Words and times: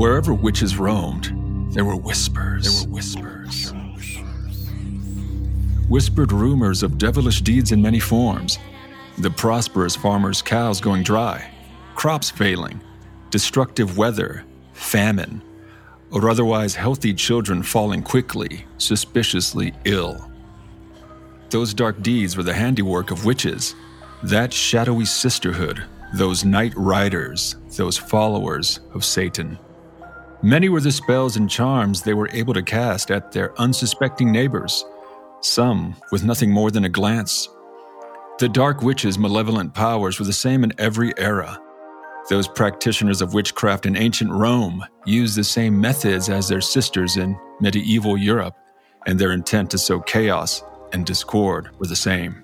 Wherever 0.00 0.32
witches 0.32 0.78
roamed, 0.78 1.30
there 1.74 1.84
were 1.84 1.94
whispers. 1.94 2.64
There 2.64 2.88
were 2.88 2.94
whispers. 2.94 3.70
Whispered 5.90 6.32
rumors 6.32 6.82
of 6.82 6.96
devilish 6.96 7.42
deeds 7.42 7.70
in 7.70 7.82
many 7.82 8.00
forms. 8.00 8.58
The 9.18 9.30
prosperous 9.30 9.94
farmer's 9.94 10.40
cows 10.40 10.80
going 10.80 11.02
dry, 11.02 11.50
crops 11.96 12.30
failing, 12.30 12.80
destructive 13.28 13.98
weather, 13.98 14.42
famine, 14.72 15.42
or 16.10 16.30
otherwise 16.30 16.74
healthy 16.74 17.12
children 17.12 17.62
falling 17.62 18.02
quickly, 18.02 18.64
suspiciously 18.78 19.74
ill. 19.84 20.30
Those 21.50 21.74
dark 21.74 22.00
deeds 22.00 22.38
were 22.38 22.42
the 22.42 22.54
handiwork 22.54 23.10
of 23.10 23.26
witches, 23.26 23.74
that 24.22 24.50
shadowy 24.50 25.04
sisterhood, 25.04 25.84
those 26.14 26.42
night 26.42 26.72
riders, 26.74 27.56
those 27.76 27.98
followers 27.98 28.80
of 28.94 29.04
Satan. 29.04 29.58
Many 30.42 30.70
were 30.70 30.80
the 30.80 30.90
spells 30.90 31.36
and 31.36 31.50
charms 31.50 32.00
they 32.00 32.14
were 32.14 32.30
able 32.32 32.54
to 32.54 32.62
cast 32.62 33.10
at 33.10 33.30
their 33.30 33.58
unsuspecting 33.60 34.32
neighbors, 34.32 34.86
some 35.42 35.94
with 36.12 36.24
nothing 36.24 36.50
more 36.50 36.70
than 36.70 36.86
a 36.86 36.88
glance. 36.88 37.46
The 38.38 38.48
dark 38.48 38.80
witches' 38.80 39.18
malevolent 39.18 39.74
powers 39.74 40.18
were 40.18 40.24
the 40.24 40.32
same 40.32 40.64
in 40.64 40.72
every 40.78 41.12
era. 41.18 41.60
Those 42.30 42.48
practitioners 42.48 43.20
of 43.20 43.34
witchcraft 43.34 43.84
in 43.84 43.96
ancient 43.96 44.30
Rome 44.30 44.82
used 45.04 45.36
the 45.36 45.44
same 45.44 45.78
methods 45.78 46.30
as 46.30 46.48
their 46.48 46.62
sisters 46.62 47.18
in 47.18 47.38
medieval 47.60 48.16
Europe, 48.16 48.56
and 49.06 49.18
their 49.18 49.32
intent 49.32 49.70
to 49.72 49.78
sow 49.78 50.00
chaos 50.00 50.62
and 50.94 51.04
discord 51.04 51.68
were 51.78 51.86
the 51.86 51.96
same. 51.96 52.42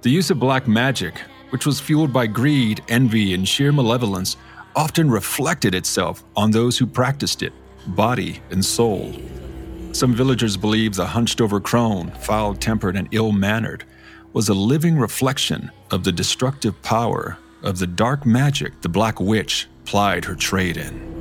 The 0.00 0.10
use 0.10 0.30
of 0.30 0.40
black 0.40 0.66
magic, 0.66 1.20
which 1.50 1.66
was 1.66 1.78
fueled 1.78 2.12
by 2.12 2.26
greed, 2.26 2.82
envy, 2.88 3.34
and 3.34 3.46
sheer 3.46 3.70
malevolence, 3.70 4.38
often 4.76 5.10
reflected 5.10 5.74
itself 5.74 6.22
on 6.36 6.50
those 6.50 6.76
who 6.78 6.86
practiced 6.86 7.42
it, 7.42 7.52
body 7.88 8.40
and 8.50 8.62
soul. 8.64 9.14
Some 9.92 10.14
villagers 10.14 10.58
believed 10.58 10.96
the 10.96 11.06
hunched 11.06 11.40
over 11.40 11.58
crone, 11.58 12.10
foul 12.20 12.54
tempered 12.54 12.94
and 12.94 13.08
ill 13.10 13.32
mannered, 13.32 13.84
was 14.34 14.50
a 14.50 14.54
living 14.54 14.98
reflection 14.98 15.70
of 15.90 16.04
the 16.04 16.12
destructive 16.12 16.80
power 16.82 17.38
of 17.62 17.78
the 17.78 17.86
dark 17.86 18.26
magic 18.26 18.82
the 18.82 18.88
Black 18.88 19.18
Witch 19.18 19.66
plied 19.86 20.26
her 20.26 20.34
trade 20.34 20.76
in. 20.76 21.16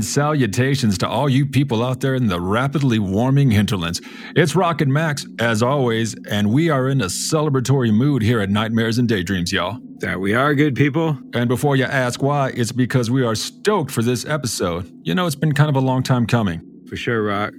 And 0.00 0.04
salutations 0.06 0.96
to 0.96 1.06
all 1.06 1.28
you 1.28 1.44
people 1.44 1.84
out 1.84 2.00
there 2.00 2.14
in 2.14 2.26
the 2.26 2.40
rapidly 2.40 2.98
warming 2.98 3.50
hinterlands. 3.50 4.00
It's 4.34 4.56
Rock 4.56 4.80
and 4.80 4.90
Max, 4.90 5.26
as 5.38 5.62
always, 5.62 6.14
and 6.26 6.50
we 6.50 6.70
are 6.70 6.88
in 6.88 7.02
a 7.02 7.06
celebratory 7.06 7.92
mood 7.92 8.22
here 8.22 8.40
at 8.40 8.48
Nightmares 8.48 8.96
and 8.96 9.06
Daydreams, 9.06 9.52
y'all. 9.52 9.78
That 9.98 10.18
we 10.18 10.32
are 10.32 10.54
good 10.54 10.74
people. 10.74 11.18
And 11.34 11.50
before 11.50 11.76
you 11.76 11.84
ask 11.84 12.22
why, 12.22 12.48
it's 12.54 12.72
because 12.72 13.10
we 13.10 13.22
are 13.22 13.34
stoked 13.34 13.90
for 13.90 14.00
this 14.00 14.24
episode. 14.24 14.90
You 15.02 15.14
know, 15.14 15.26
it's 15.26 15.36
been 15.36 15.52
kind 15.52 15.68
of 15.68 15.76
a 15.76 15.80
long 15.80 16.02
time 16.02 16.26
coming. 16.26 16.62
For 16.88 16.96
sure, 16.96 17.22
Rock. 17.22 17.52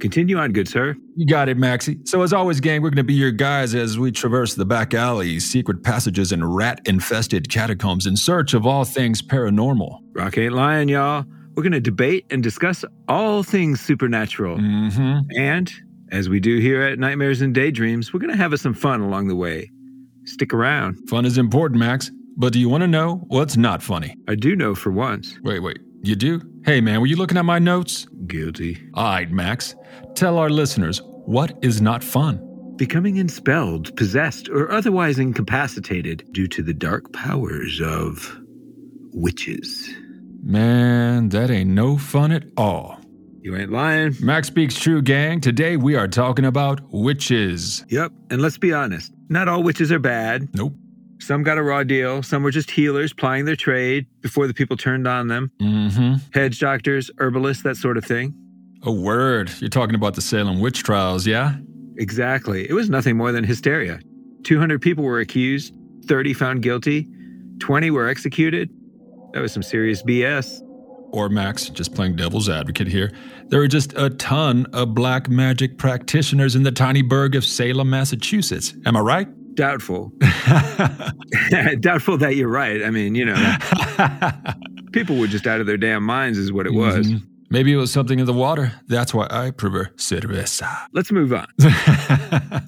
Continue 0.00 0.38
on, 0.38 0.52
good 0.52 0.66
sir. 0.66 0.96
You 1.14 1.24
got 1.24 1.48
it, 1.48 1.56
Maxie. 1.56 2.00
So, 2.04 2.22
as 2.22 2.32
always, 2.32 2.58
gang, 2.58 2.82
we're 2.82 2.90
going 2.90 2.96
to 2.96 3.04
be 3.04 3.14
your 3.14 3.30
guys 3.30 3.76
as 3.76 3.96
we 3.96 4.10
traverse 4.10 4.56
the 4.56 4.66
back 4.66 4.92
alleys, 4.92 5.48
secret 5.48 5.84
passages, 5.84 6.32
and 6.32 6.56
rat 6.56 6.80
infested 6.84 7.48
catacombs 7.48 8.06
in 8.06 8.16
search 8.16 8.54
of 8.54 8.66
all 8.66 8.84
things 8.84 9.22
paranormal. 9.22 10.00
Rock 10.14 10.36
ain't 10.36 10.52
lying, 10.52 10.88
y'all. 10.88 11.24
We're 11.56 11.62
going 11.62 11.72
to 11.72 11.80
debate 11.80 12.26
and 12.28 12.42
discuss 12.42 12.84
all 13.08 13.42
things 13.42 13.80
supernatural. 13.80 14.58
Mm-hmm. 14.58 15.30
And 15.38 15.72
as 16.12 16.28
we 16.28 16.38
do 16.38 16.58
here 16.58 16.82
at 16.82 16.98
Nightmares 16.98 17.40
and 17.40 17.54
Daydreams, 17.54 18.12
we're 18.12 18.20
going 18.20 18.30
to 18.30 18.36
have 18.36 18.58
some 18.60 18.74
fun 18.74 19.00
along 19.00 19.28
the 19.28 19.36
way. 19.36 19.70
Stick 20.24 20.52
around. 20.52 21.08
Fun 21.08 21.24
is 21.24 21.38
important, 21.38 21.80
Max. 21.80 22.10
But 22.36 22.52
do 22.52 22.60
you 22.60 22.68
want 22.68 22.82
to 22.82 22.86
know 22.86 23.24
what's 23.28 23.56
not 23.56 23.82
funny? 23.82 24.14
I 24.28 24.34
do 24.34 24.54
know 24.54 24.74
for 24.74 24.92
once. 24.92 25.38
Wait, 25.42 25.60
wait. 25.60 25.78
You 26.02 26.14
do? 26.14 26.42
Hey, 26.66 26.82
man, 26.82 27.00
were 27.00 27.06
you 27.06 27.16
looking 27.16 27.38
at 27.38 27.46
my 27.46 27.58
notes? 27.58 28.06
Guilty. 28.26 28.78
All 28.92 29.04
right, 29.04 29.30
Max. 29.30 29.74
Tell 30.14 30.36
our 30.36 30.50
listeners 30.50 31.00
what 31.24 31.58
is 31.62 31.80
not 31.80 32.04
fun. 32.04 32.74
Becoming 32.76 33.16
expelled, 33.16 33.96
possessed, 33.96 34.50
or 34.50 34.70
otherwise 34.70 35.18
incapacitated 35.18 36.28
due 36.32 36.48
to 36.48 36.62
the 36.62 36.74
dark 36.74 37.10
powers 37.14 37.80
of 37.82 38.38
witches. 39.14 39.96
Man, 40.48 41.30
that 41.30 41.50
ain't 41.50 41.70
no 41.70 41.98
fun 41.98 42.30
at 42.30 42.44
all. 42.56 43.00
You 43.42 43.56
ain't 43.56 43.72
lying. 43.72 44.14
Max 44.20 44.46
Speaks 44.46 44.78
True, 44.78 45.02
gang. 45.02 45.40
Today 45.40 45.76
we 45.76 45.96
are 45.96 46.06
talking 46.06 46.44
about 46.44 46.80
witches. 46.92 47.84
Yep. 47.88 48.12
And 48.30 48.40
let's 48.40 48.56
be 48.56 48.72
honest, 48.72 49.12
not 49.28 49.48
all 49.48 49.64
witches 49.64 49.90
are 49.90 49.98
bad. 49.98 50.48
Nope. 50.54 50.72
Some 51.18 51.42
got 51.42 51.58
a 51.58 51.64
raw 51.64 51.82
deal. 51.82 52.22
Some 52.22 52.44
were 52.44 52.52
just 52.52 52.70
healers 52.70 53.12
plying 53.12 53.44
their 53.44 53.56
trade 53.56 54.06
before 54.20 54.46
the 54.46 54.54
people 54.54 54.76
turned 54.76 55.08
on 55.08 55.26
them. 55.26 55.50
Mm-hmm. 55.60 56.14
Hedge 56.32 56.60
doctors, 56.60 57.10
herbalists, 57.18 57.64
that 57.64 57.76
sort 57.76 57.96
of 57.96 58.04
thing. 58.04 58.32
A 58.84 58.92
word. 58.92 59.50
You're 59.58 59.68
talking 59.68 59.96
about 59.96 60.14
the 60.14 60.20
Salem 60.20 60.60
witch 60.60 60.84
trials, 60.84 61.26
yeah? 61.26 61.56
Exactly. 61.96 62.70
It 62.70 62.74
was 62.74 62.88
nothing 62.88 63.16
more 63.16 63.32
than 63.32 63.42
hysteria. 63.42 63.98
200 64.44 64.80
people 64.80 65.02
were 65.02 65.18
accused, 65.18 65.74
30 66.04 66.34
found 66.34 66.62
guilty, 66.62 67.08
20 67.58 67.90
were 67.90 68.06
executed. 68.06 68.70
That 69.36 69.42
was 69.42 69.52
some 69.52 69.62
serious 69.62 70.02
BS. 70.02 70.62
Or 71.12 71.28
Max, 71.28 71.68
just 71.68 71.94
playing 71.94 72.16
devil's 72.16 72.48
advocate 72.48 72.88
here. 72.88 73.12
There 73.48 73.60
are 73.60 73.68
just 73.68 73.92
a 73.94 74.08
ton 74.08 74.64
of 74.72 74.94
black 74.94 75.28
magic 75.28 75.76
practitioners 75.76 76.56
in 76.56 76.62
the 76.62 76.72
tiny 76.72 77.02
burg 77.02 77.36
of 77.36 77.44
Salem, 77.44 77.90
Massachusetts. 77.90 78.72
Am 78.86 78.96
I 78.96 79.00
right? 79.00 79.54
Doubtful. 79.54 80.10
Doubtful 81.80 82.16
that 82.16 82.32
you're 82.36 82.48
right. 82.48 82.82
I 82.82 82.88
mean, 82.88 83.14
you 83.14 83.26
know, 83.26 83.56
people 84.92 85.18
were 85.18 85.26
just 85.26 85.46
out 85.46 85.60
of 85.60 85.66
their 85.66 85.76
damn 85.76 86.02
minds, 86.02 86.38
is 86.38 86.50
what 86.50 86.66
it 86.66 86.72
was. 86.72 87.06
Mhm. 87.06 87.22
Maybe 87.50 87.74
it 87.74 87.76
was 87.76 87.92
something 87.92 88.18
in 88.18 88.24
the 88.24 88.32
water. 88.32 88.72
That's 88.88 89.12
why 89.12 89.26
I 89.28 89.50
prefer 89.50 89.90
cerveza. 89.96 90.66
Let's 90.94 91.12
move 91.12 91.34
on. 91.34 91.46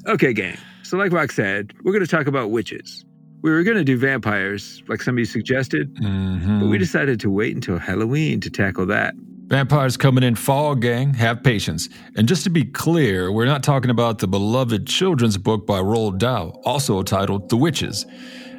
Okay, 0.07 0.35
gang. 0.35 0.59
So, 0.83 0.99
like 0.99 1.13
Rock 1.13 1.33
said, 1.33 1.73
we're 1.83 1.93
going 1.93 2.05
to 2.05 2.11
talk 2.11 2.27
about 2.27 2.51
witches. 2.51 3.07
We 3.43 3.51
were 3.51 3.63
going 3.63 3.77
to 3.77 3.85
do 3.85 3.97
vampires, 3.97 4.83
like 4.89 5.01
somebody 5.03 5.25
suggested, 5.25 5.95
Mhm. 5.97 6.61
but 6.61 6.67
we 6.69 6.77
decided 6.79 7.21
to 7.21 7.31
wait 7.31 7.55
until 7.55 7.79
Halloween 7.79 8.41
to 8.41 8.51
tackle 8.51 8.87
that. 8.87 9.15
Vampires 9.47 9.97
coming 9.97 10.25
in 10.25 10.35
fall, 10.35 10.75
gang. 10.75 11.15
Have 11.15 11.43
patience. 11.43 11.89
And 12.17 12.29
just 12.29 12.45
to 12.45 12.51
be 12.51 12.65
clear, 12.65 13.33
we're 13.33 13.47
not 13.47 13.63
talking 13.63 13.91
about 13.91 14.19
the 14.19 14.27
beloved 14.29 14.87
children's 14.87 15.39
book 15.39 15.67
by 15.67 15.79
Roald 15.81 16.19
Dahl, 16.19 16.61
also 16.65 17.03
titled 17.03 17.49
The 17.49 17.57
Witches. 17.57 18.05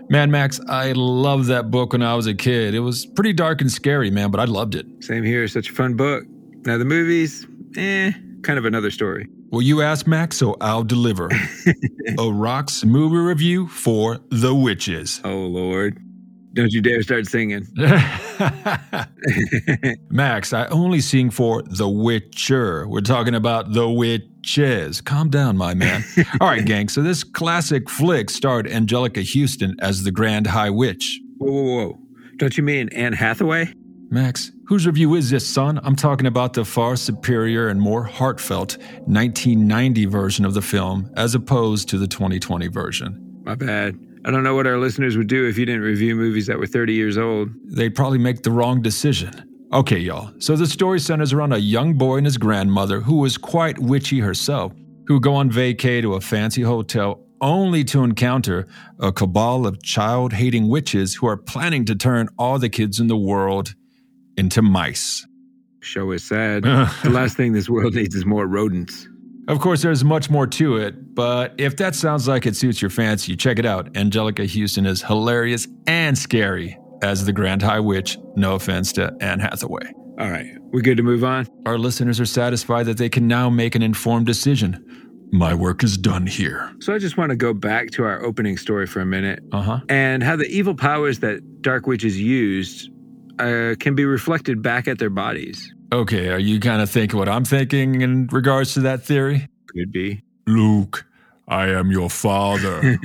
Man, 0.10 0.32
Max, 0.32 0.60
I 0.68 0.94
loved 0.94 1.46
that 1.50 1.70
book 1.70 1.94
when 1.94 2.02
I 2.02 2.16
was 2.16 2.26
a 2.26 2.34
kid. 2.34 2.74
It 2.74 2.80
was 2.80 3.06
pretty 3.06 3.34
dark 3.34 3.62
and 3.62 3.72
scary, 3.72 4.10
man, 4.10 4.32
but 4.32 4.40
I 4.40 4.46
loved 4.46 4.74
it. 4.74 4.88
Same 5.02 5.24
here, 5.24 5.48
such 5.48 5.70
a 5.70 5.74
fun 5.74 5.94
book. 5.94 6.24
Now, 6.66 6.80
the 6.80 6.86
movies, 6.86 7.46
eh, 7.78 8.12
kind 8.42 8.58
of 8.58 8.66
another 8.66 8.90
story. 8.90 9.28
Well, 9.52 9.64
you 9.64 9.82
asked 9.82 10.06
Max, 10.06 10.38
so 10.38 10.56
I'll 10.62 10.84
deliver. 10.84 11.28
a 12.20 12.32
Rocks 12.32 12.86
movie 12.86 13.18
review 13.18 13.68
for 13.68 14.20
The 14.30 14.54
Witches. 14.54 15.22
Oh, 15.24 15.38
Lord. 15.38 15.98
Don't 16.54 16.72
you 16.72 16.82
dare 16.82 17.02
start 17.02 17.26
singing. 17.26 17.66
Max, 20.10 20.54
I 20.54 20.68
only 20.68 21.00
sing 21.00 21.32
for 21.32 21.64
The 21.64 21.90
Witcher. 21.90 22.88
We're 22.88 23.02
talking 23.02 23.34
about 23.34 23.74
The 23.74 23.90
Witches. 23.90 25.02
Calm 25.02 25.32
down, 25.32 25.58
my 25.58 25.74
man. 25.74 26.04
All 26.40 26.48
right, 26.48 26.66
gang. 26.66 26.88
So 26.88 27.02
this 27.02 27.24
classic 27.24 27.90
flick 27.90 28.30
starred 28.30 28.68
Anjelica 28.68 29.26
Huston 29.26 29.76
as 29.80 30.04
the 30.04 30.12
Grand 30.12 30.46
High 30.46 30.70
Witch. 30.70 31.20
Whoa, 31.38 31.52
whoa, 31.52 31.88
whoa. 31.88 32.00
Don't 32.38 32.56
you 32.56 32.64
mean 32.64 32.90
Anne 32.90 33.14
Hathaway? 33.14 33.74
Max, 34.12 34.52
whose 34.66 34.88
review 34.88 35.14
is 35.14 35.30
this, 35.30 35.48
son? 35.48 35.80
I'm 35.84 35.96
talking 35.96 36.26
about 36.26 36.54
the 36.54 36.66
far 36.66 36.96
superior 36.96 37.68
and 37.68 37.80
more 37.80 38.04
heartfelt 38.04 38.78
1990 39.06 40.06
version 40.06 40.46
of 40.46 40.56
the 40.56 40.64
film 40.64 41.12
as 41.16 41.36
opposed 41.36 41.90
to 41.90 42.00
the 42.00 42.08
2020 42.08 42.68
version. 42.70 43.42
My 43.44 43.54
bad. 43.54 44.00
I 44.26 44.32
don't 44.32 44.44
know 44.44 44.56
what 44.56 44.66
our 44.66 44.80
listeners 44.80 45.16
would 45.16 45.28
do 45.28 45.48
if 45.48 45.60
you 45.60 45.66
didn't 45.66 45.82
review 45.82 46.16
movies 46.16 46.48
that 46.48 46.58
were 46.58 46.66
30 46.66 46.94
years 46.94 47.18
old. 47.20 47.50
they'd 47.66 47.94
probably 47.94 48.18
make 48.18 48.42
the 48.42 48.52
wrong 48.52 48.82
decision. 48.82 49.68
Okay, 49.72 50.00
y'all. 50.00 50.34
So 50.40 50.56
the 50.56 50.66
story 50.66 51.00
centers 51.00 51.32
around 51.32 51.54
a 51.54 51.60
young 51.60 51.94
boy 51.94 52.18
and 52.18 52.26
his 52.26 52.38
grandmother, 52.38 53.02
who 53.02 53.18
was 53.18 53.38
quite 53.38 53.78
witchy 53.78 54.20
herself, 54.20 54.74
who 55.08 55.20
go 55.20 55.36
on 55.36 55.52
vacay 55.52 56.02
to 56.02 56.16
a 56.16 56.22
fancy 56.22 56.64
hotel 56.64 57.24
only 57.42 57.84
to 57.86 58.04
encounter 58.04 58.68
a 59.00 59.12
cabal 59.12 59.68
of 59.68 59.82
child 59.84 60.34
hating 60.34 60.68
witches 60.68 61.16
who 61.16 61.28
are 61.28 61.38
planning 61.38 61.86
to 61.86 61.96
turn 61.96 62.28
all 62.38 62.58
the 62.60 62.70
kids 62.70 63.00
in 63.00 63.08
the 63.08 63.16
world 63.16 63.76
into 64.40 64.62
mice. 64.62 65.28
Show 65.82 66.12
is 66.12 66.24
sad. 66.24 66.64
the 67.04 67.10
last 67.12 67.38
thing 67.38 67.54
this 67.54 67.70
world 67.70 67.94
needs 67.94 68.16
is 68.16 68.26
more 68.26 68.48
rodents. 68.48 69.08
Of 69.48 69.60
course, 69.60 69.82
there's 69.82 70.04
much 70.04 70.30
more 70.30 70.46
to 70.48 70.78
it, 70.78 71.16
but 71.16 71.54
if 71.58 71.76
that 71.78 71.96
sounds 71.96 72.28
like 72.28 72.46
it 72.46 72.56
suits 72.56 72.82
your 72.82 72.92
fancy, 72.92 73.36
check 73.36 73.58
it 73.60 73.66
out. 73.66 73.92
Anjelica 73.94 74.48
Huston 74.48 74.86
is 74.86 75.02
hilarious 75.02 75.68
and 75.88 76.18
scary 76.18 76.78
as 77.02 77.26
the 77.26 77.34
Grand 77.34 77.62
High 77.62 77.80
Witch. 77.80 78.18
No 78.36 78.54
offense 78.56 78.92
to 78.94 79.12
Anne 79.22 79.40
Hathaway. 79.40 79.92
All 80.20 80.30
right, 80.30 80.52
we 80.72 80.82
good 80.82 80.98
to 80.98 81.04
move 81.04 81.24
on? 81.24 81.48
Our 81.66 81.78
listeners 81.80 82.20
are 82.20 82.26
satisfied 82.26 82.84
that 82.88 82.98
they 82.98 83.10
can 83.10 83.28
now 83.28 83.50
make 83.50 83.74
an 83.74 83.82
informed 83.82 84.26
decision. 84.28 84.86
My 85.32 85.54
work 85.56 85.84
is 85.84 85.98
done 85.98 86.28
here. 86.28 86.72
So 86.82 86.94
I 86.94 86.98
just 87.00 87.16
want 87.18 87.30
to 87.32 87.36
go 87.36 87.54
back 87.54 87.90
to 87.92 88.04
our 88.04 88.22
opening 88.24 88.58
story 88.58 88.86
for 88.86 89.00
a 89.00 89.06
minute 89.06 89.42
Uh 89.52 89.62
huh. 89.62 89.80
and 89.90 90.22
how 90.24 90.36
the 90.36 90.46
evil 90.48 90.76
powers 90.76 91.20
that 91.20 91.62
dark 91.62 91.88
witches 91.88 92.20
used 92.20 92.90
uh, 93.40 93.76
can 93.80 93.96
be 93.96 94.06
reflected 94.06 94.62
back 94.62 94.88
at 94.88 95.00
their 95.00 95.10
bodies. 95.10 95.74
Okay, 95.92 96.30
are 96.30 96.40
you 96.40 96.60
kind 96.60 96.82
of 96.82 96.90
thinking 96.90 97.18
what 97.18 97.28
I'm 97.30 97.46
thinking 97.46 98.02
in 98.02 98.28
regards 98.28 98.74
to 98.76 98.82
that 98.82 99.04
theory? 99.04 99.48
Could 99.68 99.92
be. 99.92 100.22
Luke, 100.46 101.06
I 101.48 101.70
am 101.70 101.90
your 101.92 102.10
father. 102.10 102.80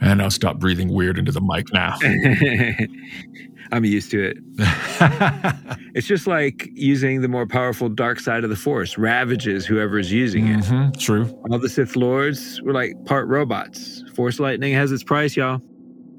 and 0.00 0.22
I'll 0.22 0.30
stop 0.30 0.58
breathing 0.58 0.88
weird 0.92 1.18
into 1.18 1.32
the 1.32 1.40
mic 1.40 1.72
now. 1.72 1.96
I'm 3.72 3.84
used 3.84 4.10
to 4.12 4.22
it. 4.24 4.38
It's 5.96 6.06
just 6.06 6.26
like 6.26 6.68
using 6.74 7.22
the 7.22 7.28
more 7.28 7.46
powerful 7.46 7.88
dark 7.88 8.20
side 8.20 8.44
of 8.44 8.50
the 8.50 8.56
force, 8.56 8.98
ravages 8.98 9.64
whoever 9.64 9.98
is 9.98 10.12
using 10.12 10.46
it. 10.48 10.62
hmm 10.66 10.90
true. 10.98 11.24
All 11.50 11.58
the 11.58 11.70
Sith 11.70 11.96
Lords 11.96 12.60
were 12.60 12.74
like 12.74 12.92
part 13.06 13.26
robots. 13.28 14.04
Force 14.14 14.38
lightning 14.38 14.74
has 14.74 14.92
its 14.92 15.02
price, 15.02 15.36
y'all. 15.36 15.62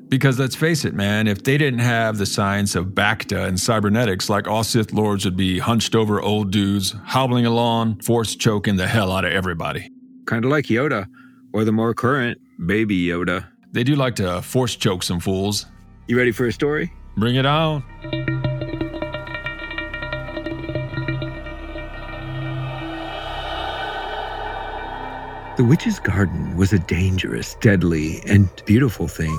Because 0.10 0.40
let's 0.40 0.56
face 0.56 0.86
it, 0.86 0.94
man, 0.94 1.28
if 1.28 1.44
they 1.44 1.58
didn't 1.58 1.80
have 1.80 2.18
the 2.18 2.26
science 2.26 2.76
of 2.76 2.88
Bacta 2.88 3.46
and 3.46 3.60
cybernetics, 3.60 4.30
like 4.30 4.48
all 4.48 4.64
Sith 4.64 4.94
Lords 4.94 5.26
would 5.26 5.36
be 5.36 5.60
hunched 5.60 5.96
over 5.96 6.22
old 6.22 6.50
dudes, 6.50 6.96
hobbling 7.06 7.46
along, 7.46 8.00
force 8.00 8.36
choking 8.36 8.78
the 8.78 8.88
hell 8.88 9.12
out 9.12 9.26
of 9.26 9.34
everybody. 9.34 9.92
Kind 10.26 10.46
of 10.46 10.52
like 10.52 10.66
Yoda, 10.66 11.08
or 11.52 11.66
the 11.66 11.74
more 11.74 11.94
current 11.94 12.40
Baby 12.66 13.08
Yoda. 13.08 13.48
They 13.74 13.84
do 13.84 13.96
like 13.96 14.16
to 14.16 14.42
force 14.42 14.78
choke 14.78 15.04
some 15.04 15.20
fools. 15.20 15.66
You 16.08 16.18
ready 16.18 16.32
for 16.32 16.48
a 16.48 16.54
story? 16.54 16.92
Bring 17.18 17.36
it 17.36 17.46
on. 17.46 17.84
The 25.58 25.66
witch's 25.66 26.00
garden 26.00 26.56
was 26.56 26.72
a 26.72 26.80
dangerous, 26.80 27.56
deadly, 27.56 28.22
and 28.28 28.48
beautiful 28.66 29.08
thing. 29.08 29.38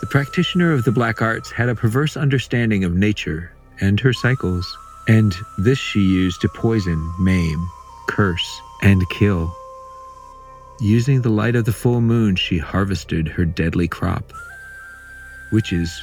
The 0.00 0.06
practitioner 0.06 0.72
of 0.72 0.84
the 0.84 0.92
black 0.92 1.20
arts 1.20 1.50
had 1.50 1.68
a 1.68 1.74
perverse 1.74 2.16
understanding 2.16 2.84
of 2.84 2.94
nature 2.94 3.52
and 3.80 4.00
her 4.00 4.12
cycles, 4.12 4.76
and 5.06 5.34
this 5.58 5.78
she 5.78 6.00
used 6.00 6.40
to 6.40 6.48
poison, 6.48 7.12
maim, 7.20 7.68
curse, 8.08 8.60
and 8.82 9.08
kill. 9.10 9.54
Using 10.80 11.20
the 11.20 11.28
light 11.28 11.54
of 11.54 11.66
the 11.66 11.72
full 11.72 12.00
moon, 12.00 12.36
she 12.36 12.56
harvested 12.56 13.28
her 13.28 13.44
deadly 13.44 13.88
crop. 13.88 14.32
Witches 15.52 16.00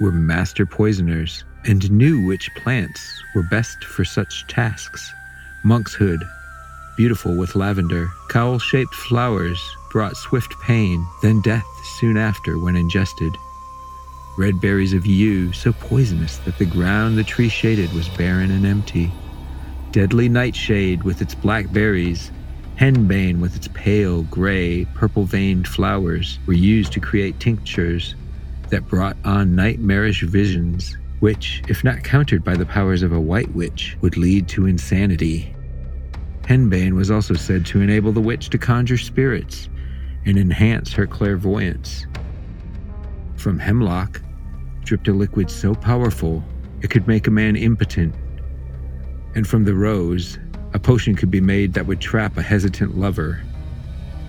were 0.00 0.12
master 0.12 0.64
poisoners 0.64 1.44
and 1.64 1.90
knew 1.90 2.24
which 2.24 2.54
plants 2.54 3.00
were 3.34 3.42
best 3.50 3.84
for 3.84 4.04
such 4.04 4.46
tasks. 4.46 5.12
Monkshood, 5.64 6.22
beautiful 6.96 7.34
with 7.36 7.56
lavender, 7.56 8.12
cowl 8.28 8.58
shaped 8.58 8.94
flowers 8.94 9.76
brought 9.90 10.16
swift 10.16 10.58
pain, 10.60 11.06
then 11.20 11.40
death 11.42 11.66
soon 11.98 12.16
after 12.16 12.58
when 12.58 12.76
ingested. 12.76 13.36
Red 14.38 14.60
berries 14.60 14.94
of 14.94 15.04
yew, 15.04 15.52
so 15.52 15.72
poisonous 15.74 16.38
that 16.38 16.56
the 16.58 16.64
ground 16.64 17.18
the 17.18 17.24
tree 17.24 17.50
shaded 17.50 17.92
was 17.92 18.08
barren 18.08 18.50
and 18.50 18.64
empty. 18.64 19.12
Deadly 19.90 20.28
nightshade 20.28 21.02
with 21.02 21.20
its 21.20 21.34
black 21.34 21.70
berries, 21.70 22.30
henbane 22.78 23.40
with 23.40 23.54
its 23.54 23.68
pale, 23.74 24.22
gray, 24.22 24.86
purple 24.94 25.24
veined 25.24 25.68
flowers 25.68 26.38
were 26.46 26.54
used 26.54 26.92
to 26.92 27.00
create 27.00 27.38
tinctures 27.38 28.14
that 28.70 28.88
brought 28.88 29.18
on 29.26 29.54
nightmarish 29.54 30.22
visions, 30.22 30.96
which, 31.20 31.62
if 31.68 31.84
not 31.84 32.02
countered 32.02 32.42
by 32.42 32.56
the 32.56 32.64
powers 32.64 33.02
of 33.02 33.12
a 33.12 33.20
white 33.20 33.52
witch, 33.54 33.98
would 34.00 34.16
lead 34.16 34.48
to 34.48 34.66
insanity. 34.66 35.54
Henbane 36.42 36.94
was 36.94 37.10
also 37.10 37.34
said 37.34 37.64
to 37.66 37.80
enable 37.80 38.12
the 38.12 38.20
witch 38.20 38.50
to 38.50 38.58
conjure 38.58 38.98
spirits 38.98 39.68
and 40.24 40.38
enhance 40.38 40.92
her 40.92 41.06
clairvoyance. 41.06 42.06
From 43.36 43.58
hemlock 43.58 44.20
dripped 44.84 45.08
a 45.08 45.12
liquid 45.12 45.50
so 45.50 45.74
powerful 45.74 46.42
it 46.82 46.90
could 46.90 47.06
make 47.06 47.26
a 47.26 47.30
man 47.30 47.56
impotent. 47.56 48.14
And 49.34 49.46
from 49.46 49.64
the 49.64 49.74
rose, 49.74 50.38
a 50.74 50.78
potion 50.78 51.14
could 51.14 51.30
be 51.30 51.40
made 51.40 51.74
that 51.74 51.86
would 51.86 52.00
trap 52.00 52.36
a 52.36 52.42
hesitant 52.42 52.98
lover. 52.98 53.40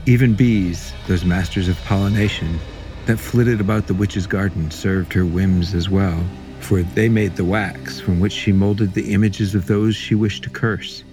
Even 0.05 0.35
bees, 0.35 0.93
those 1.07 1.25
masters 1.25 1.67
of 1.67 1.77
pollination, 1.83 2.59
that 3.05 3.17
flitted 3.17 3.59
about 3.59 3.87
the 3.87 3.93
witch's 3.93 4.27
garden 4.27 4.71
served 4.71 5.13
her 5.13 5.25
whims 5.25 5.73
as 5.73 5.89
well, 5.89 6.23
for 6.59 6.81
they 6.81 7.09
made 7.09 7.35
the 7.35 7.43
wax 7.43 7.99
from 7.99 8.19
which 8.19 8.31
she 8.31 8.51
molded 8.51 8.93
the 8.93 9.13
images 9.13 9.55
of 9.55 9.67
those 9.67 9.95
she 9.95 10.15
wished 10.15 10.43
to 10.43 10.49
curse. 10.49 11.03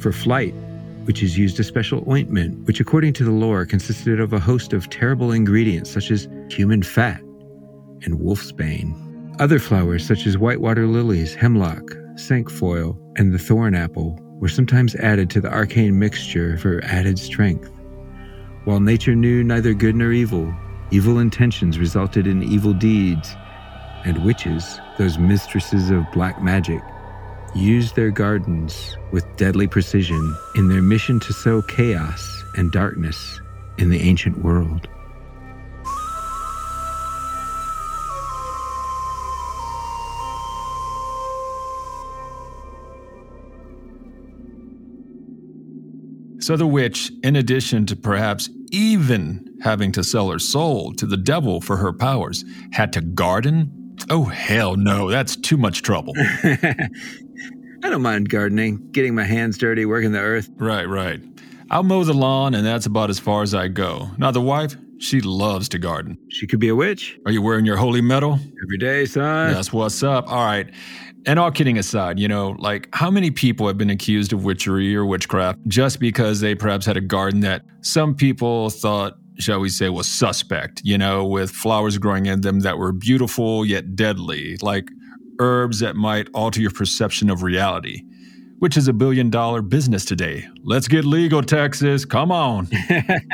For 0.00 0.12
flight, 0.12 0.54
which 1.04 1.22
is 1.22 1.36
used 1.36 1.60
a 1.60 1.64
special 1.64 2.10
ointment, 2.10 2.66
which, 2.66 2.80
according 2.80 3.12
to 3.14 3.24
the 3.24 3.30
lore, 3.30 3.66
consisted 3.66 4.18
of 4.18 4.32
a 4.32 4.40
host 4.40 4.72
of 4.72 4.88
terrible 4.88 5.32
ingredients 5.32 5.90
such 5.90 6.10
as 6.10 6.26
human 6.48 6.82
fat 6.82 7.20
and 8.02 8.18
wolf's 8.18 8.50
bane. 8.50 8.94
Other 9.38 9.58
flowers, 9.58 10.06
such 10.06 10.26
as 10.26 10.38
whitewater 10.38 10.86
lilies, 10.86 11.34
hemlock, 11.34 11.82
cinquefoil, 12.14 12.98
and 13.16 13.34
the 13.34 13.38
thorn 13.38 13.74
apple, 13.74 14.18
were 14.40 14.48
sometimes 14.48 14.94
added 14.96 15.28
to 15.30 15.40
the 15.42 15.52
arcane 15.52 15.98
mixture 15.98 16.56
for 16.56 16.82
added 16.84 17.18
strength. 17.18 17.70
While 18.64 18.80
nature 18.80 19.14
knew 19.14 19.44
neither 19.44 19.74
good 19.74 19.96
nor 19.96 20.12
evil, 20.12 20.54
evil 20.90 21.18
intentions 21.18 21.78
resulted 21.78 22.26
in 22.26 22.42
evil 22.42 22.72
deeds, 22.72 23.36
and 24.06 24.24
witches, 24.24 24.80
those 24.96 25.18
mistresses 25.18 25.90
of 25.90 26.10
black 26.10 26.42
magic, 26.42 26.80
used 27.54 27.96
their 27.96 28.10
gardens 28.10 28.96
with 29.10 29.24
deadly 29.36 29.66
precision 29.66 30.36
in 30.54 30.68
their 30.68 30.82
mission 30.82 31.18
to 31.20 31.32
sow 31.32 31.62
chaos 31.62 32.44
and 32.56 32.70
darkness 32.70 33.40
in 33.78 33.90
the 33.90 34.00
ancient 34.00 34.38
world. 34.38 34.88
So 46.40 46.56
the 46.56 46.66
witch, 46.66 47.12
in 47.22 47.36
addition 47.36 47.86
to 47.86 47.96
perhaps 47.96 48.48
even 48.72 49.44
having 49.62 49.92
to 49.92 50.02
sell 50.02 50.30
her 50.30 50.38
soul 50.38 50.92
to 50.94 51.06
the 51.06 51.16
devil 51.16 51.60
for 51.60 51.76
her 51.76 51.92
powers, 51.92 52.44
had 52.72 52.92
to 52.94 53.00
garden? 53.00 53.96
Oh, 54.08 54.24
hell 54.24 54.76
no, 54.76 55.10
that's 55.10 55.36
too 55.36 55.56
much 55.56 55.82
trouble. 55.82 56.14
I 57.82 57.88
don't 57.90 58.02
mind 58.02 58.28
gardening, 58.28 58.90
getting 58.92 59.14
my 59.14 59.24
hands 59.24 59.56
dirty, 59.58 59.84
working 59.86 60.12
the 60.12 60.20
earth. 60.20 60.48
right, 60.56 60.84
right. 60.88 61.20
I'll 61.70 61.82
mow 61.84 62.02
the 62.02 62.12
lawn, 62.12 62.54
and 62.54 62.66
that's 62.66 62.86
about 62.86 63.10
as 63.10 63.20
far 63.20 63.42
as 63.42 63.54
I 63.54 63.68
go. 63.68 64.10
Now, 64.18 64.32
the 64.32 64.40
wife, 64.40 64.74
she 64.98 65.20
loves 65.20 65.68
to 65.70 65.78
garden. 65.78 66.18
She 66.28 66.46
could 66.46 66.58
be 66.58 66.68
a 66.68 66.74
witch 66.74 67.16
Are 67.26 67.32
you 67.32 67.40
wearing 67.42 67.64
your 67.64 67.76
holy 67.76 68.00
medal? 68.00 68.38
every 68.64 68.76
day, 68.78 69.04
son. 69.06 69.52
That's 69.52 69.72
what's 69.72 70.02
up. 70.02 70.28
All 70.30 70.44
right. 70.44 70.68
And 71.26 71.38
all 71.38 71.50
kidding 71.52 71.78
aside, 71.78 72.18
you 72.18 72.26
know, 72.28 72.56
like 72.58 72.88
how 72.92 73.10
many 73.10 73.30
people 73.30 73.66
have 73.66 73.78
been 73.78 73.90
accused 73.90 74.32
of 74.32 74.42
witchery 74.44 74.96
or 74.96 75.04
witchcraft 75.06 75.58
just 75.68 76.00
because 76.00 76.40
they 76.40 76.54
perhaps 76.54 76.86
had 76.86 76.96
a 76.96 77.00
garden 77.00 77.40
that 77.40 77.62
some 77.82 78.14
people 78.14 78.68
thought, 78.70 79.14
shall 79.38 79.60
we 79.60 79.68
say, 79.68 79.90
was 79.90 80.08
suspect, 80.10 80.80
you 80.82 80.98
know, 80.98 81.24
with 81.24 81.50
flowers 81.50 81.98
growing 81.98 82.26
in 82.26 82.40
them 82.40 82.60
that 82.60 82.78
were 82.78 82.90
beautiful 82.92 83.64
yet 83.64 83.94
deadly, 83.94 84.56
like 84.62 84.88
herbs 85.40 85.80
that 85.80 85.96
might 85.96 86.28
alter 86.34 86.60
your 86.60 86.70
perception 86.72 87.30
of 87.30 87.42
reality, 87.42 88.04
which 88.60 88.76
is 88.76 88.88
a 88.88 88.92
billion 88.92 89.30
dollar 89.30 89.62
business 89.62 90.04
today. 90.04 90.48
Let's 90.64 90.88
get 90.88 91.04
legal, 91.04 91.42
Texas. 91.42 92.04
Come 92.04 92.32
on. 92.32 92.68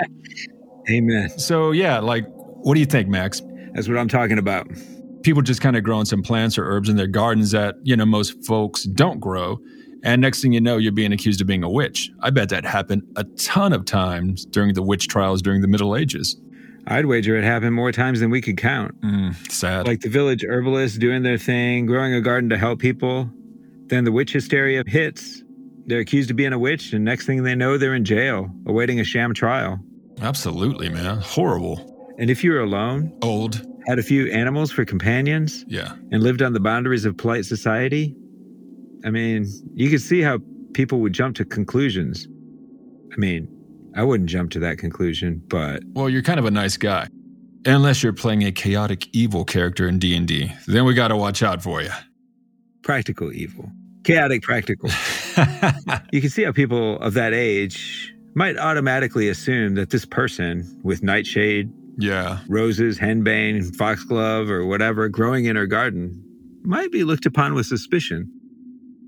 Amen. 0.91 1.31
so, 1.39 1.73
yeah, 1.73 1.99
like, 1.99 2.25
what 2.31 2.75
do 2.75 2.81
you 2.81 2.87
think, 2.87 3.09
Max? 3.09 3.43
That's 3.75 3.89
what 3.89 3.99
I'm 3.99 4.09
talking 4.09 4.39
about. 4.39 4.69
people 5.23 5.43
just 5.43 5.61
kind 5.61 5.77
of 5.77 5.83
growing 5.83 6.05
some 6.07 6.23
plants 6.23 6.57
or 6.57 6.65
herbs 6.65 6.89
in 6.89 6.97
their 6.97 7.09
gardens 7.09 7.51
that 7.51 7.77
you 7.83 7.97
know 7.97 8.07
most 8.07 8.45
folks 8.47 8.85
don't 8.85 9.19
grow 9.21 9.59
and 10.05 10.23
next 10.23 10.41
thing 10.43 10.53
you 10.53 10.61
know 10.61 10.77
you're 10.77 10.93
being 10.93 11.13
accused 11.13 11.41
of 11.41 11.49
being 11.49 11.65
a 11.65 11.69
witch 11.71 12.11
i 12.21 12.31
bet 12.31 12.49
that 12.49 12.65
happened 12.65 13.03
a 13.17 13.25
ton 13.37 13.73
of 13.73 13.85
times 13.85 14.45
during 14.47 14.73
the 14.75 14.83
witch 14.83 15.09
trials 15.09 15.43
during 15.43 15.63
the 15.63 15.69
middle 15.69 15.97
ages 15.97 16.37
I'd 16.89 17.07
wager 17.07 17.37
it 17.37 17.45
happened 17.45 17.75
more 17.75 17.91
times 17.93 18.21
than 18.21 18.31
we 18.31 18.41
could 18.41 18.57
count. 18.57 19.01
mm, 19.01 19.51
sad 19.51 19.87
Like 19.87 20.01
the 20.01 20.09
village 20.09 20.45
herbalists 20.45 20.99
doing 20.99 21.23
their 21.23 21.39
thing, 21.39 21.87
growing 21.87 22.15
a 22.15 22.21
garden 22.21 22.51
to 22.51 22.59
help 22.59 22.79
people. 22.79 23.31
Then 23.87 24.05
the 24.05 24.13
witch 24.13 24.33
hysteria 24.33 24.83
hits. 24.87 25.43
They're 25.87 26.01
accused 26.01 26.31
of 26.31 26.37
being 26.37 26.53
a 26.53 26.59
witch, 26.59 26.93
and 26.93 27.05
next 27.05 27.27
thing 27.27 27.45
they 27.45 27.55
know, 27.55 27.79
they're 27.79 27.95
in 27.95 28.05
jail, 28.05 28.51
awaiting 28.67 28.99
a 29.01 29.05
sham 29.05 29.35
trial. 29.35 29.79
absolutely 30.21 30.89
man 30.89 31.19
horrible 31.21 32.15
And 32.19 32.31
if 32.31 32.43
you 32.43 32.53
were 32.53 32.61
alone, 32.61 33.13
old 33.23 33.65
had 33.87 33.99
a 33.99 34.03
few 34.03 34.27
animals 34.33 34.73
for 34.73 34.85
companions, 34.85 35.65
yeah 35.69 35.93
and 36.11 36.23
lived 36.23 36.43
on 36.43 36.53
the 36.53 36.61
boundaries 36.61 37.05
of 37.05 37.17
polite 37.17 37.45
society, 37.45 38.17
I 39.05 39.11
mean, 39.11 39.47
you 39.75 39.91
could 39.91 40.01
see 40.01 40.23
how 40.23 40.39
people 40.73 41.01
would 41.01 41.13
jump 41.13 41.37
to 41.37 41.45
conclusions. 41.45 42.27
I 43.13 43.17
mean, 43.17 43.47
I 43.97 44.05
wouldn't 44.05 44.29
jump 44.29 44.51
to 44.53 44.59
that 44.61 44.79
conclusion, 44.79 45.43
but 45.49 45.83
Well, 45.95 46.11
you're 46.11 46.23
kind 46.23 46.39
of 46.39 46.45
a 46.45 46.51
nice 46.51 46.77
guy. 46.77 47.09
Unless 47.65 48.03
you're 48.03 48.13
playing 48.13 48.45
a 48.45 48.53
chaotic 48.53 49.09
evil 49.13 49.45
character 49.45 49.89
in 49.89 49.99
D&D. 49.99 50.53
Then 50.69 50.85
we 50.85 50.95
got 50.95 51.09
to 51.09 51.17
watch 51.17 51.43
out 51.43 51.63
for 51.63 51.83
you. 51.83 51.91
practical 52.83 53.33
evil. 53.33 53.71
Chaotic 54.05 54.43
practical. 54.43 54.89
you 56.13 56.21
can 56.21 56.31
see 56.31 56.45
how 56.45 56.53
people 56.53 57.01
of 57.01 57.15
that 57.15 57.33
age 57.33 58.15
might 58.35 58.57
automatically 58.57 59.29
assume 59.29 59.75
that 59.75 59.91
this 59.91 60.05
person 60.05 60.79
with 60.85 61.03
nightshade, 61.03 61.73
yeah. 61.99 62.41
roses, 62.49 62.99
henbane, 62.99 63.75
foxglove, 63.75 64.51
or 64.51 64.65
whatever 64.67 65.09
growing 65.09 65.47
in 65.47 65.57
her 65.57 65.67
garden 65.67 66.23
might 66.63 66.93
be 66.93 67.03
looked 67.03 67.27
upon 67.27 67.55
with 67.55 67.67
suspicion. 67.67 68.31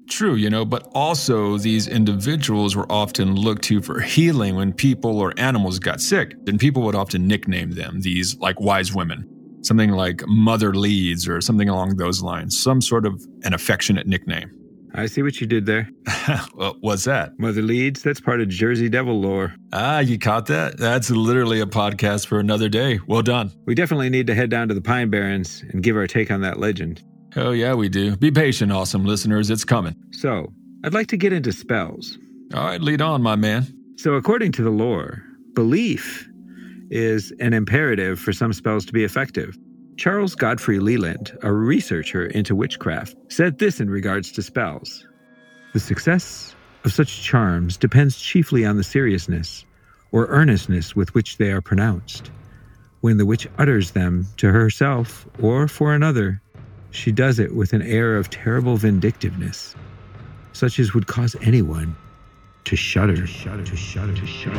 True, 0.09 0.35
you 0.35 0.49
know, 0.49 0.65
but 0.65 0.89
also 0.95 1.59
these 1.59 1.87
individuals 1.87 2.75
were 2.75 2.91
often 2.91 3.35
looked 3.35 3.63
to 3.65 3.83
for 3.83 4.01
healing 4.01 4.57
when 4.57 4.73
people 4.73 5.21
or 5.21 5.35
animals 5.37 5.79
got 5.79 6.01
sick. 6.01 6.35
And 6.47 6.59
people 6.59 6.83
would 6.83 6.95
often 6.95 7.27
nickname 7.27 7.73
them 7.73 8.01
these 8.01 8.37
like 8.39 8.59
wise 8.61 8.95
women. 8.95 9.29
Something 9.63 9.91
like 9.91 10.23
Mother 10.27 10.75
Leeds 10.75 11.29
or 11.29 11.41
something 11.41 11.69
along 11.69 11.97
those 11.97 12.23
lines. 12.23 12.61
Some 12.61 12.81
sort 12.81 13.05
of 13.05 13.25
an 13.43 13.53
affectionate 13.53 14.07
nickname. 14.07 14.51
I 14.95 15.07
see 15.07 15.23
what 15.23 15.41
you 15.41 15.47
did 15.47 15.67
there. 15.67 15.91
what's 16.81 17.05
that? 17.05 17.39
Mother 17.39 17.63
Leeds, 17.63 18.03
that's 18.03 18.21
part 18.21 18.41
of 18.41 18.49
Jersey 18.49 18.89
Devil 18.89 19.21
lore. 19.21 19.55
Ah, 19.73 20.01
you 20.01 20.19
caught 20.19 20.47
that? 20.47 20.79
That's 20.79 21.11
literally 21.11 21.61
a 21.61 21.67
podcast 21.67 22.27
for 22.27 22.41
another 22.41 22.69
day. 22.69 22.99
Well 23.07 23.23
done. 23.23 23.53
We 23.67 23.75
definitely 23.75 24.09
need 24.09 24.27
to 24.29 24.35
head 24.35 24.49
down 24.49 24.69
to 24.69 24.75
the 24.75 24.81
Pine 24.81 25.11
Barrens 25.11 25.63
and 25.71 25.83
give 25.83 25.97
our 25.97 26.07
take 26.07 26.31
on 26.31 26.41
that 26.41 26.59
legend. 26.59 27.03
Hell 27.39 27.55
yeah, 27.55 27.73
we 27.73 27.89
do. 27.89 28.17
Be 28.17 28.33
patient, 28.33 28.73
awesome 28.73 29.05
listeners. 29.05 29.49
It's 29.49 29.65
coming. 29.65 29.95
So, 30.11 30.53
I'd 30.83 30.93
like 30.93 31.07
to 31.07 31.17
get 31.17 31.33
into 31.33 31.53
spells. 31.53 32.19
All 32.53 32.65
right, 32.65 32.81
lead 32.81 33.01
on, 33.01 33.23
my 33.23 33.37
man. 33.37 33.73
So, 33.97 34.15
according 34.15 34.51
to 34.53 34.63
the 34.65 34.71
lore, 34.71 35.23
belief 35.55 36.29
is 36.91 37.33
an 37.39 37.53
imperative 37.53 38.19
for 38.19 38.33
some 38.33 38.53
spells 38.53 38.85
to 38.87 38.93
be 38.93 39.05
effective. 39.05 39.57
Charles 39.97 40.35
Godfrey 40.35 40.81
Leland, 40.81 41.39
a 41.45 41.53
researcher 41.53 42.27
into 42.27 42.57
witchcraft, 42.57 43.15
said 43.29 43.61
this 43.61 43.79
in 43.79 43.89
regards 43.89 44.33
to 44.33 44.43
spells 44.43 45.07
The 45.75 45.81
success 45.81 46.57
of 46.83 46.93
such 46.93 47.23
charms 47.23 47.77
depends 47.77 48.21
chiefly 48.21 48.67
on 48.67 48.79
the 48.79 48.83
seriousness 48.83 49.65
or 50.11 50.27
earnestness 50.27 50.97
with 50.97 51.15
which 51.15 51.37
they 51.37 51.53
are 51.53 51.63
pronounced. 51.63 52.33
When 53.01 53.17
the 53.17 53.27
witch 53.27 53.47
utters 53.59 53.93
them 53.93 54.27
to 54.39 54.51
herself 54.51 55.25
or 55.41 55.69
for 55.69 55.95
another, 55.95 56.43
she 56.91 57.13
does 57.13 57.39
it 57.39 57.55
with 57.55 57.73
an 57.73 57.83
air 57.83 58.17
of 58.17 58.31
terrible 58.31 58.77
vindictiveness, 58.77 59.75
such 60.53 60.79
as 60.79 60.95
would 60.95 61.07
cause 61.07 61.37
anyone 61.43 61.95
to 62.65 62.77
shudder, 62.77 63.17
to 63.17 63.27
shudder, 63.27 63.65
to 63.65 63.77
shudder, 63.77 64.15
to 64.15 64.27
shudder. 64.27 64.59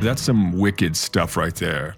That's 0.00 0.22
some 0.22 0.52
wicked 0.52 0.96
stuff 0.96 1.36
right 1.36 1.54
there. 1.54 1.96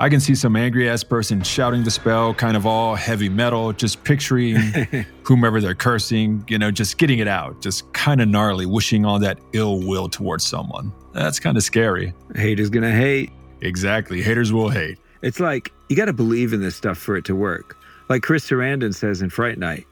I 0.00 0.08
can 0.08 0.18
see 0.18 0.34
some 0.34 0.56
angry 0.56 0.88
ass 0.88 1.04
person 1.04 1.40
shouting 1.42 1.84
the 1.84 1.90
spell, 1.90 2.34
kind 2.34 2.56
of 2.56 2.66
all 2.66 2.96
heavy 2.96 3.28
metal, 3.28 3.72
just 3.72 4.02
picturing 4.02 4.56
whomever 5.22 5.60
they're 5.60 5.76
cursing, 5.76 6.44
you 6.48 6.58
know, 6.58 6.72
just 6.72 6.98
getting 6.98 7.20
it 7.20 7.28
out, 7.28 7.62
just 7.62 7.92
kind 7.92 8.20
of 8.20 8.28
gnarly, 8.28 8.66
wishing 8.66 9.06
all 9.06 9.20
that 9.20 9.38
ill 9.52 9.78
will 9.78 10.08
towards 10.08 10.44
someone. 10.44 10.92
That's 11.12 11.38
kind 11.38 11.56
of 11.56 11.62
scary. 11.62 12.12
Haters 12.34 12.70
gonna 12.70 12.90
hate. 12.90 13.30
Exactly. 13.60 14.20
Haters 14.20 14.52
will 14.52 14.68
hate. 14.68 14.98
It's 15.24 15.40
like 15.40 15.72
you 15.88 15.96
got 15.96 16.04
to 16.04 16.12
believe 16.12 16.52
in 16.52 16.60
this 16.60 16.76
stuff 16.76 16.98
for 16.98 17.16
it 17.16 17.24
to 17.24 17.34
work. 17.34 17.76
Like 18.10 18.22
Chris 18.22 18.48
Sarandon 18.48 18.94
says 18.94 19.22
in 19.22 19.30
Fright 19.30 19.58
Night, 19.58 19.86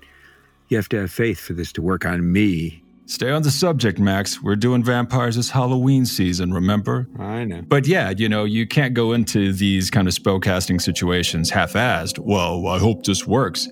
you 0.69 0.77
have 0.77 0.91
to 0.91 1.01
have 1.01 1.11
faith 1.11 1.41
for 1.41 1.55
this 1.55 1.73
to 1.73 1.83
work 1.83 2.05
on 2.05 2.31
me. 2.31 2.85
Stay 3.07 3.31
on 3.31 3.43
the 3.43 3.51
subject, 3.51 3.99
Max. 3.99 4.43
We're 4.43 4.57
doing 4.57 4.85
vampires 4.85 5.37
this 5.37 5.51
Halloween 5.51 6.05
season, 6.05 6.53
remember? 6.53 7.09
I 7.19 7.45
know. 7.45 7.63
But 7.63 7.87
yeah, 7.87 8.11
you 8.11 8.29
know, 8.29 8.45
you 8.45 8.67
can't 8.67 8.95
go 8.95 9.13
into 9.13 9.53
these 9.55 9.91
kind 9.91 10.07
of 10.07 10.15
spellcasting 10.15 10.81
situations 10.81 11.51
half 11.51 11.73
assed. 11.73 12.19
Well, 12.19 12.67
I 12.69 12.79
hope 12.79 13.05
this 13.05 13.27
works. 13.27 13.69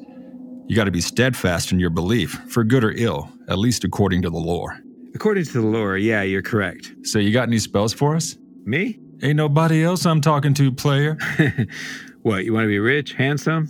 You 0.66 0.76
got 0.76 0.84
to 0.84 0.90
be 0.90 1.00
steadfast 1.00 1.72
in 1.72 1.78
your 1.78 1.90
belief, 1.90 2.40
for 2.48 2.64
good 2.64 2.84
or 2.84 2.92
ill, 2.92 3.30
at 3.48 3.58
least 3.58 3.84
according 3.84 4.22
to 4.22 4.30
the 4.30 4.38
lore. 4.38 4.78
According 5.14 5.44
to 5.44 5.52
the 5.52 5.66
lore, 5.66 5.96
yeah, 5.96 6.22
you're 6.22 6.42
correct. 6.42 6.92
So, 7.02 7.18
you 7.18 7.32
got 7.32 7.48
any 7.48 7.58
spells 7.58 7.92
for 7.92 8.16
us? 8.16 8.36
Me? 8.64 8.98
Ain't 9.22 9.36
nobody 9.36 9.84
else 9.84 10.06
I'm 10.06 10.20
talking 10.20 10.54
to, 10.54 10.72
player. 10.72 11.18
what, 12.22 12.44
you 12.44 12.54
want 12.54 12.64
to 12.64 12.68
be 12.68 12.78
rich, 12.78 13.12
handsome, 13.12 13.68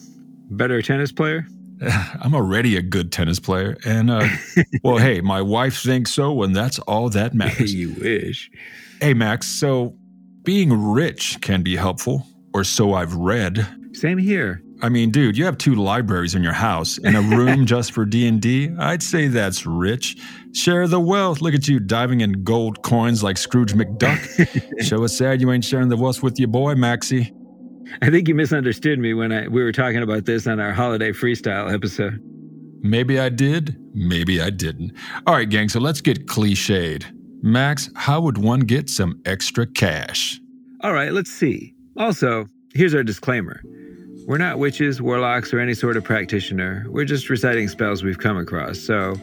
better 0.50 0.80
tennis 0.80 1.10
player? 1.10 1.46
I'm 2.20 2.34
already 2.34 2.76
a 2.76 2.82
good 2.82 3.10
tennis 3.10 3.40
player. 3.40 3.76
And, 3.84 4.10
uh, 4.10 4.28
well, 4.84 4.98
hey, 4.98 5.20
my 5.20 5.42
wife 5.42 5.82
thinks 5.82 6.12
so, 6.12 6.42
and 6.42 6.54
that's 6.54 6.78
all 6.80 7.08
that 7.10 7.34
matters. 7.34 7.74
you 7.80 7.94
wish. 7.94 8.50
Hey, 9.00 9.12
Max, 9.12 9.48
so 9.48 9.96
being 10.44 10.72
rich 10.72 11.40
can 11.40 11.62
be 11.62 11.74
helpful, 11.74 12.26
or 12.54 12.62
so 12.62 12.94
I've 12.94 13.14
read. 13.14 13.66
Same 13.92 14.18
here. 14.18 14.62
I 14.82 14.88
mean, 14.88 15.10
dude, 15.10 15.36
you 15.36 15.44
have 15.44 15.58
two 15.58 15.74
libraries 15.74 16.34
in 16.34 16.42
your 16.42 16.52
house 16.52 16.98
and 16.98 17.16
a 17.16 17.20
room 17.20 17.66
just 17.74 17.92
for 17.92 18.04
D&D. 18.04 18.70
I'd 18.78 19.02
say 19.02 19.28
that's 19.28 19.66
rich. 19.66 20.16
Share 20.54 20.86
the 20.88 21.00
wealth. 21.00 21.40
Look 21.42 21.54
at 21.54 21.68
you 21.68 21.80
diving 21.80 22.22
in 22.22 22.44
gold 22.44 22.82
coins 22.82 23.22
like 23.22 23.36
Scrooge 23.36 23.74
McDuck. 23.74 24.82
Show 24.86 25.04
us 25.04 25.16
sad 25.16 25.40
you 25.40 25.52
ain't 25.52 25.64
sharing 25.64 25.88
the 25.88 25.96
wealth 25.96 26.22
with 26.22 26.38
your 26.38 26.48
boy, 26.48 26.74
Maxie. 26.74 27.32
I 28.02 28.10
think 28.10 28.28
you 28.28 28.34
misunderstood 28.34 28.98
me 28.98 29.14
when 29.14 29.32
I, 29.32 29.48
we 29.48 29.62
were 29.62 29.72
talking 29.72 30.02
about 30.02 30.24
this 30.24 30.46
on 30.46 30.60
our 30.60 30.72
holiday 30.72 31.10
freestyle 31.10 31.72
episode. 31.72 32.20
Maybe 32.82 33.18
I 33.20 33.28
did, 33.28 33.76
maybe 33.92 34.40
I 34.40 34.50
didn't. 34.50 34.92
All 35.26 35.34
right, 35.34 35.48
gang, 35.48 35.68
so 35.68 35.80
let's 35.80 36.00
get 36.00 36.26
cliched. 36.26 37.04
Max, 37.42 37.90
how 37.94 38.20
would 38.20 38.38
one 38.38 38.60
get 38.60 38.88
some 38.88 39.20
extra 39.26 39.66
cash? 39.66 40.40
All 40.82 40.92
right, 40.92 41.12
let's 41.12 41.30
see. 41.30 41.74
Also, 41.96 42.46
here's 42.74 42.94
our 42.94 43.02
disclaimer. 43.02 43.62
We're 44.26 44.38
not 44.38 44.58
witches, 44.58 45.02
warlocks, 45.02 45.52
or 45.52 45.58
any 45.60 45.74
sort 45.74 45.96
of 45.96 46.04
practitioner. 46.04 46.84
We're 46.88 47.04
just 47.04 47.28
reciting 47.30 47.68
spells 47.68 48.02
we've 48.02 48.18
come 48.18 48.36
across, 48.36 48.78
so 48.78 49.16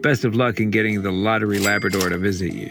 best 0.00 0.24
of 0.24 0.34
luck 0.34 0.60
in 0.60 0.70
getting 0.70 1.02
the 1.02 1.12
Lottery 1.12 1.58
Labrador 1.58 2.08
to 2.08 2.18
visit 2.18 2.52
you. 2.52 2.70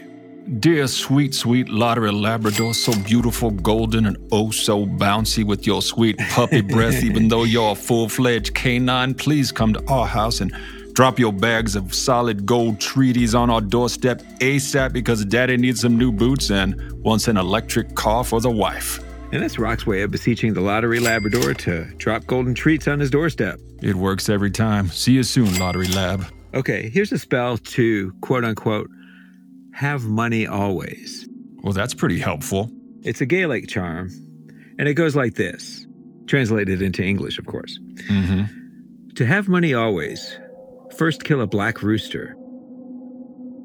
Dear 0.60 0.88
sweet, 0.88 1.36
sweet 1.36 1.68
lottery 1.68 2.10
Labrador, 2.10 2.74
so 2.74 2.94
beautiful, 3.04 3.52
golden, 3.52 4.06
and 4.06 4.18
oh 4.32 4.50
so 4.50 4.86
bouncy 4.86 5.44
with 5.44 5.68
your 5.68 5.82
sweet 5.82 6.18
puppy 6.30 6.62
breath, 6.74 7.04
even 7.04 7.28
though 7.28 7.44
you're 7.44 7.74
a 7.74 7.76
full 7.76 8.08
fledged 8.08 8.56
canine, 8.56 9.14
please 9.14 9.52
come 9.52 9.74
to 9.74 9.84
our 9.90 10.08
house 10.08 10.40
and 10.40 10.56
drop 10.94 11.20
your 11.20 11.34
bags 11.34 11.76
of 11.76 11.94
solid 11.94 12.46
gold 12.46 12.80
treaties 12.80 13.36
on 13.36 13.50
our 13.50 13.60
doorstep 13.60 14.22
ASAP 14.40 14.94
because 14.94 15.26
daddy 15.26 15.58
needs 15.58 15.82
some 15.82 15.98
new 15.98 16.14
boots 16.14 16.50
and 16.50 16.94
wants 17.04 17.28
an 17.28 17.36
electric 17.36 17.94
car 17.94 18.24
for 18.24 18.40
the 18.40 18.50
wife. 18.50 19.00
And 19.31 19.43
that's 19.43 19.60
Rock's 19.60 19.86
way 19.86 20.03
of 20.03 20.12
beseeching 20.12 20.53
the 20.53 20.62
Lottery 20.62 21.00
Labrador 21.00 21.53
to 21.53 21.86
drop 21.98 22.25
golden 22.25 22.53
treats 22.53 22.88
on 22.88 23.00
his 23.00 23.10
doorstep. 23.10 23.60
It 23.81 23.96
works 23.96 24.29
every 24.29 24.51
time. 24.51 24.88
See 24.88 25.12
you 25.13 25.24
soon, 25.24 25.60
Lottery 25.60 25.88
Lab. 25.88 26.25
Okay, 26.53 26.89
here's 26.89 27.12
a 27.12 27.19
spell 27.19 27.57
to 27.57 28.13
quote 28.22 28.46
unquote 28.46 28.89
have 29.74 30.05
money 30.05 30.48
always. 30.48 31.27
Well, 31.57 31.74
that's 31.74 31.93
pretty 31.93 32.19
helpful. 32.19 32.72
It's 33.03 33.22
a 33.22 33.25
Gaelic 33.25 33.67
charm, 33.67 34.10
and 34.79 34.88
it 34.88 34.96
goes 34.96 35.15
like 35.15 35.36
this 35.36 35.86
translated 36.25 36.81
into 36.81 37.03
English, 37.03 37.38
of 37.38 37.46
course. 37.46 37.79
Mm-hmm. 38.10 39.13
To 39.15 39.25
have 39.25 39.48
money 39.48 39.74
always, 39.74 40.39
first 40.98 41.24
kill 41.24 41.41
a 41.41 41.48
black 41.48 41.84
rooster. 41.84 42.36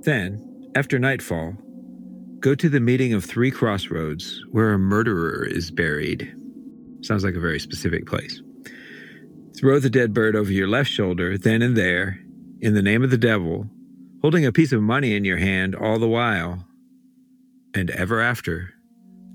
Then, 0.00 0.70
after 0.74 0.98
nightfall, 0.98 1.54
go 2.42 2.54
to 2.56 2.68
the 2.68 2.80
meeting 2.80 3.14
of 3.14 3.24
three 3.24 3.52
crossroads 3.52 4.42
where 4.50 4.72
a 4.72 4.78
murderer 4.78 5.46
is 5.46 5.70
buried. 5.70 6.34
Sounds 7.00 7.22
like 7.22 7.36
a 7.36 7.40
very 7.40 7.60
specific 7.60 8.04
place. 8.04 8.42
Throw 9.56 9.78
the 9.78 9.88
dead 9.88 10.12
bird 10.12 10.34
over 10.34 10.50
your 10.50 10.66
left 10.66 10.90
shoulder, 10.90 11.38
then 11.38 11.62
and 11.62 11.76
there, 11.76 12.18
in 12.60 12.74
the 12.74 12.82
name 12.82 13.04
of 13.04 13.10
the 13.10 13.18
devil, 13.18 13.70
holding 14.22 14.44
a 14.44 14.52
piece 14.52 14.72
of 14.72 14.82
money 14.82 15.14
in 15.14 15.24
your 15.24 15.36
hand 15.36 15.76
all 15.76 16.00
the 16.00 16.08
while. 16.08 16.66
And 17.74 17.90
ever 17.90 18.20
after, 18.20 18.74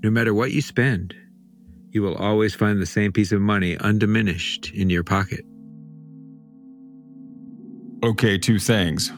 no 0.02 0.10
matter 0.10 0.34
what 0.34 0.52
you 0.52 0.60
spend, 0.60 1.14
you 1.90 2.02
will 2.02 2.16
always 2.16 2.54
find 2.54 2.80
the 2.80 2.86
same 2.86 3.12
piece 3.12 3.32
of 3.32 3.40
money 3.40 3.78
undiminished 3.78 4.70
in 4.74 4.90
your 4.90 5.02
pocket. 5.02 5.46
Okay, 8.04 8.36
two 8.36 8.58
things. 8.58 9.10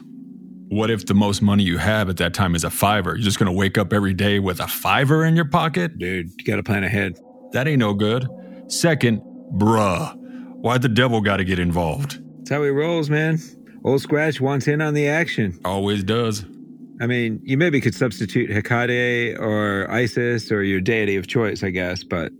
What 0.71 0.89
if 0.89 1.05
the 1.05 1.13
most 1.13 1.41
money 1.41 1.63
you 1.63 1.77
have 1.79 2.07
at 2.07 2.15
that 2.17 2.33
time 2.33 2.55
is 2.55 2.63
a 2.63 2.69
fiver? 2.69 3.09
You're 3.15 3.25
just 3.25 3.37
gonna 3.37 3.51
wake 3.51 3.77
up 3.77 3.91
every 3.91 4.13
day 4.13 4.39
with 4.39 4.61
a 4.61 4.67
fiver 4.67 5.25
in 5.25 5.35
your 5.35 5.43
pocket? 5.43 5.97
Dude, 5.99 6.29
you 6.37 6.45
gotta 6.45 6.63
plan 6.63 6.85
ahead. 6.85 7.19
That 7.51 7.67
ain't 7.67 7.79
no 7.79 7.93
good. 7.93 8.25
Second, 8.69 9.21
bruh, 9.53 10.15
why'd 10.61 10.81
the 10.81 10.87
devil 10.87 11.19
gotta 11.19 11.43
get 11.43 11.59
involved? 11.59 12.21
That's 12.37 12.51
how 12.51 12.63
he 12.63 12.69
rolls, 12.69 13.09
man. 13.09 13.37
Old 13.83 13.99
Scratch 14.01 14.39
wants 14.39 14.65
in 14.69 14.79
on 14.81 14.93
the 14.93 15.09
action. 15.09 15.59
Always 15.65 16.05
does. 16.05 16.45
I 17.01 17.05
mean, 17.05 17.41
you 17.43 17.57
maybe 17.57 17.81
could 17.81 17.93
substitute 17.95 18.49
Hecate 18.49 19.37
or 19.39 19.91
Isis 19.91 20.53
or 20.53 20.63
your 20.63 20.79
deity 20.79 21.17
of 21.17 21.27
choice, 21.27 21.63
I 21.63 21.71
guess, 21.71 22.05
but 22.05 22.31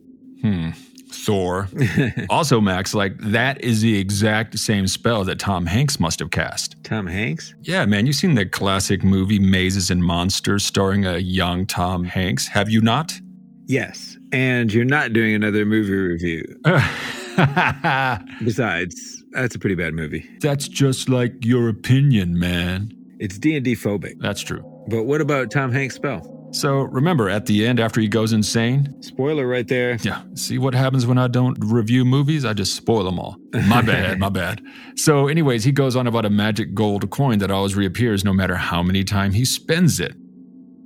Hmm. 0.42 0.70
Thor. 1.14 1.68
also, 2.30 2.62
Max, 2.62 2.94
like 2.94 3.18
that 3.20 3.62
is 3.64 3.82
the 3.82 3.98
exact 3.98 4.58
same 4.58 4.88
spell 4.88 5.24
that 5.26 5.40
Tom 5.40 5.66
Hanks 5.66 6.00
must 6.00 6.20
have 6.20 6.32
cast. 6.32 6.76
Tom 6.84 7.08
Hanks? 7.08 7.54
Yeah, 7.62 7.86
man, 7.86 8.06
you've 8.06 8.16
seen 8.16 8.36
the 8.36 8.46
classic 8.46 9.04
movie 9.04 9.40
Mazes 9.40 9.90
and 9.92 10.04
Monsters 10.04 10.66
starring 10.66 11.06
a 11.06 11.18
young 11.18 11.66
Tom 11.66 12.04
Hanks, 12.04 12.48
have 12.48 12.70
you 12.70 12.82
not? 12.82 13.20
Yes. 13.68 14.18
And 14.32 14.74
you're 14.74 14.86
not 14.86 15.14
doing 15.14 15.34
another 15.34 15.66
movie 15.66 15.94
review. 15.94 16.44
Besides, 18.44 19.24
that's 19.32 19.56
a 19.56 19.60
pretty 19.60 19.76
bad 19.76 19.94
movie. 19.94 20.30
That's 20.42 20.68
just 20.68 21.10
like 21.10 21.34
your 21.46 21.70
opinion, 21.70 22.38
man. 22.38 22.92
It's 23.20 23.38
D&D 23.38 23.76
phobic. 23.76 24.16
That's 24.20 24.42
true. 24.42 24.62
But 24.88 25.04
what 25.04 25.22
about 25.22 25.52
Tom 25.52 25.72
Hanks' 25.72 25.96
spell? 25.96 26.41
So 26.52 26.82
remember, 26.82 27.30
at 27.30 27.46
the 27.46 27.66
end, 27.66 27.80
after 27.80 28.02
he 28.02 28.08
goes 28.10 28.34
insane, 28.34 29.02
Spoiler 29.02 29.48
right 29.48 29.68
there. 29.68 29.98
yeah, 30.02 30.24
see 30.36 30.58
what 30.58 30.74
happens 30.74 31.06
when 31.08 31.18
I 31.18 31.28
don't 31.28 31.58
review 31.62 32.04
movies? 32.04 32.44
I 32.44 32.54
just 32.54 32.76
spoil 32.76 33.04
them 33.06 33.20
all. 33.20 33.38
My 33.68 33.82
bad, 33.94 34.20
my 34.20 34.30
bad. 34.30 34.62
So, 34.96 35.28
anyways, 35.28 35.64
he 35.64 35.72
goes 35.72 35.96
on 35.96 36.08
about 36.08 36.26
a 36.26 36.30
magic 36.30 36.74
gold 36.74 37.10
coin 37.10 37.40
that 37.40 37.52
always 37.52 37.76
reappears 37.76 38.26
no 38.26 38.34
matter 38.34 38.56
how 38.56 38.84
many 38.84 39.04
times 39.06 39.36
he 39.36 39.46
spends 39.46 40.00
it. 40.00 40.14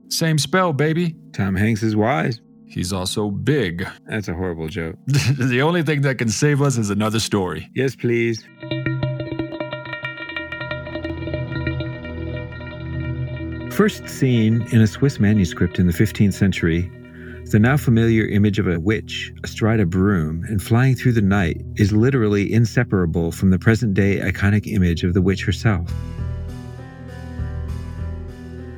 Same 0.09 0.37
spell, 0.37 0.71
baby. 0.71 1.15
Tom 1.33 1.55
Hanks 1.55 1.81
is 1.81 1.95
wise. 1.95 2.39
He's 2.67 2.93
also 2.93 3.31
big. 3.31 3.87
That's 4.07 4.27
a 4.27 4.33
horrible 4.33 4.67
joke. 4.67 4.95
the 5.07 5.61
only 5.63 5.81
thing 5.81 6.01
that 6.01 6.17
can 6.19 6.29
save 6.29 6.61
us 6.61 6.77
is 6.77 6.89
another 6.91 7.19
story. 7.19 7.69
Yes, 7.73 7.95
please. 7.95 8.43
First 13.75 14.07
seen 14.07 14.61
in 14.71 14.79
a 14.79 14.87
Swiss 14.87 15.19
manuscript 15.19 15.79
in 15.79 15.87
the 15.87 15.91
15th 15.91 16.31
century, 16.31 16.89
the 17.51 17.59
now 17.59 17.75
familiar 17.75 18.25
image 18.25 18.57
of 18.57 18.69
a 18.69 18.79
witch 18.79 19.33
astride 19.43 19.81
a 19.81 19.85
broom 19.85 20.45
and 20.45 20.63
flying 20.63 20.95
through 20.95 21.11
the 21.11 21.21
night 21.21 21.61
is 21.75 21.91
literally 21.91 22.53
inseparable 22.53 23.33
from 23.33 23.49
the 23.49 23.59
present 23.59 23.93
day 23.93 24.21
iconic 24.21 24.65
image 24.65 25.03
of 25.03 25.13
the 25.13 25.21
witch 25.21 25.43
herself. 25.43 25.93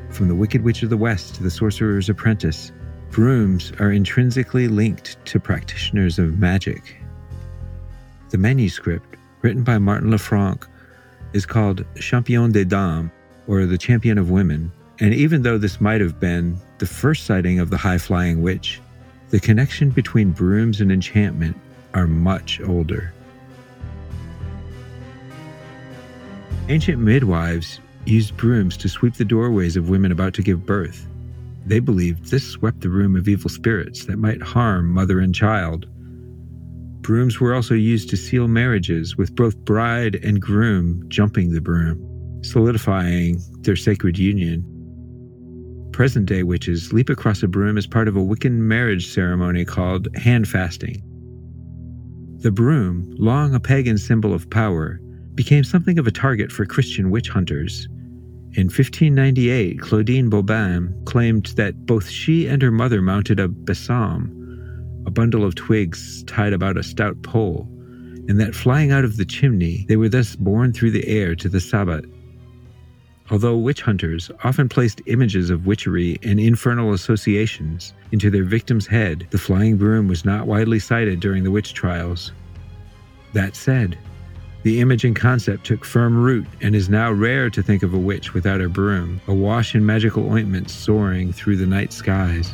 From 0.10 0.30
the 0.30 0.36
Wicked 0.36 0.64
Witch 0.64 0.82
of 0.82 0.90
the 0.90 0.98
West 0.98 1.36
to 1.36 1.44
the 1.44 1.52
Sorcerer's 1.52 2.10
Apprentice, 2.10 2.72
brooms 3.12 3.72
are 3.80 3.92
intrinsically 3.92 4.68
linked 4.68 5.24
to 5.28 5.40
practitioners 5.40 6.18
of 6.18 6.40
magic. 6.40 6.98
The 8.32 8.40
manuscript, 8.40 9.16
written 9.44 9.64
by 9.64 9.78
Martin 9.78 10.10
Le 10.10 10.18
Franc, 10.18 10.68
is 11.34 11.46
called 11.46 11.86
Champion 12.00 12.52
des 12.52 12.66
Dames, 12.66 13.12
or 13.46 13.68
the 13.68 13.78
Champion 13.78 14.18
of 14.18 14.32
Women, 14.32 14.72
and 15.00 15.14
even 15.14 15.44
though 15.44 15.58
this 15.58 15.80
might 15.80 16.02
have 16.02 16.20
been 16.20 16.58
the 16.80 16.86
first 16.86 17.26
sighting 17.26 17.60
of 17.60 17.70
the 17.70 17.78
high 17.78 17.98
flying 17.98 18.42
witch, 18.42 18.82
the 19.30 19.40
connection 19.40 19.90
between 19.90 20.32
brooms 20.32 20.82
and 20.82 20.92
enchantment 20.92 21.56
are 21.94 22.08
much 22.08 22.62
older. 22.62 23.14
Ancient 26.70 27.00
midwives 27.00 27.80
used 28.06 28.36
brooms 28.38 28.78
to 28.78 28.90
sweep 28.90 29.16
the 29.16 29.26
doorways 29.26 29.76
of 29.76 29.90
women 29.90 30.12
about 30.12 30.34
to 30.34 30.42
give 30.42 30.66
birth. 30.66 31.08
They 31.66 31.80
believed 31.80 32.32
this 32.32 32.48
swept 32.48 32.82
the 32.82 32.90
room 32.90 33.16
of 33.16 33.28
evil 33.28 33.50
spirits 33.50 34.06
that 34.06 34.18
might 34.18 34.42
harm 34.42 34.92
mother 34.92 35.20
and 35.20 35.36
child. 35.36 35.86
Brooms 37.02 37.40
were 37.40 37.54
also 37.54 37.74
used 37.74 38.10
to 38.10 38.18
seal 38.18 38.48
marriages, 38.48 39.18
with 39.18 39.36
both 39.36 39.58
bride 39.60 40.16
and 40.24 40.42
groom 40.42 41.06
jumping 41.08 41.54
the 41.54 41.62
broom, 41.62 42.42
solidifying 42.44 43.42
their 43.62 43.76
sacred 43.76 44.18
union. 44.18 44.77
Present 45.98 46.28
day 46.28 46.44
witches 46.44 46.94
leap 46.94 47.10
across 47.10 47.42
a 47.42 47.48
broom 47.48 47.76
as 47.76 47.88
part 47.88 48.08
of 48.08 48.16
a 48.16 48.20
Wiccan 48.20 48.60
marriage 48.60 49.12
ceremony 49.12 49.66
called 49.66 50.08
hand 50.16 50.48
fasting. 50.48 51.02
The 52.44 52.52
broom, 52.52 53.16
long 53.18 53.56
a 53.56 53.60
pagan 53.60 53.98
symbol 53.98 54.32
of 54.32 54.48
power, 54.52 55.02
became 55.34 55.64
something 55.64 55.98
of 55.98 56.06
a 56.06 56.12
target 56.12 56.52
for 56.52 56.68
Christian 56.68 57.10
witch 57.10 57.30
hunters. 57.30 57.88
In 58.54 58.68
1598, 58.68 59.80
Claudine 59.80 60.30
Boban 60.30 61.04
claimed 61.08 61.48
that 61.56 61.88
both 61.88 62.08
she 62.08 62.46
and 62.46 62.62
her 62.62 62.70
mother 62.70 63.02
mounted 63.02 63.40
a 63.40 63.48
besom, 63.48 65.04
a 65.08 65.10
bundle 65.10 65.44
of 65.44 65.56
twigs 65.56 66.24
tied 66.26 66.54
about 66.54 66.78
a 66.78 66.84
stout 66.84 67.20
pole, 67.24 67.68
and 68.28 68.40
that 68.40 68.54
flying 68.54 68.92
out 68.92 69.04
of 69.04 69.18
the 69.18 69.26
chimney, 69.26 69.84
they 69.90 69.98
were 69.98 70.10
thus 70.10 70.36
borne 70.36 70.74
through 70.74 70.92
the 70.92 71.08
air 71.08 71.34
to 71.34 71.50
the 71.50 71.60
Sabbat. 71.60 72.06
Although 73.30 73.58
witch 73.58 73.82
hunters 73.82 74.32
often 74.44 74.70
placed 74.70 75.02
images 75.08 75.50
of 75.50 75.66
witchery 75.66 76.18
and 76.24 76.40
infernal 76.40 76.94
associations 76.94 77.94
into 78.12 78.30
their 78.30 78.46
victim's 78.46 78.88
head, 78.88 79.28
the 79.32 79.38
flying 79.38 79.76
broom 79.76 80.08
was 80.08 80.24
not 80.24 80.48
widely 80.48 80.80
cited 80.80 81.20
during 81.20 81.44
the 81.44 81.52
witch 81.52 81.74
trials. 81.74 82.32
That 83.34 83.56
said, 83.56 83.98
the 84.64 84.80
image 84.80 85.04
and 85.04 85.16
concept 85.16 85.66
took 85.66 85.84
firm 85.84 86.18
root 86.18 86.48
and 86.62 86.76
is 86.76 86.90
now 86.90 87.12
rare 87.12 87.50
to 87.50 87.62
think 87.62 87.84
of 87.84 87.94
a 87.94 87.98
witch 87.98 88.34
without 88.34 88.62
a 88.62 88.70
broom, 88.70 89.22
awash 89.28 89.76
in 89.76 89.86
magical 89.86 90.32
ointment 90.32 90.70
soaring 90.70 91.34
through 91.34 91.58
the 91.58 91.66
night 91.66 91.94
skies. 91.94 92.52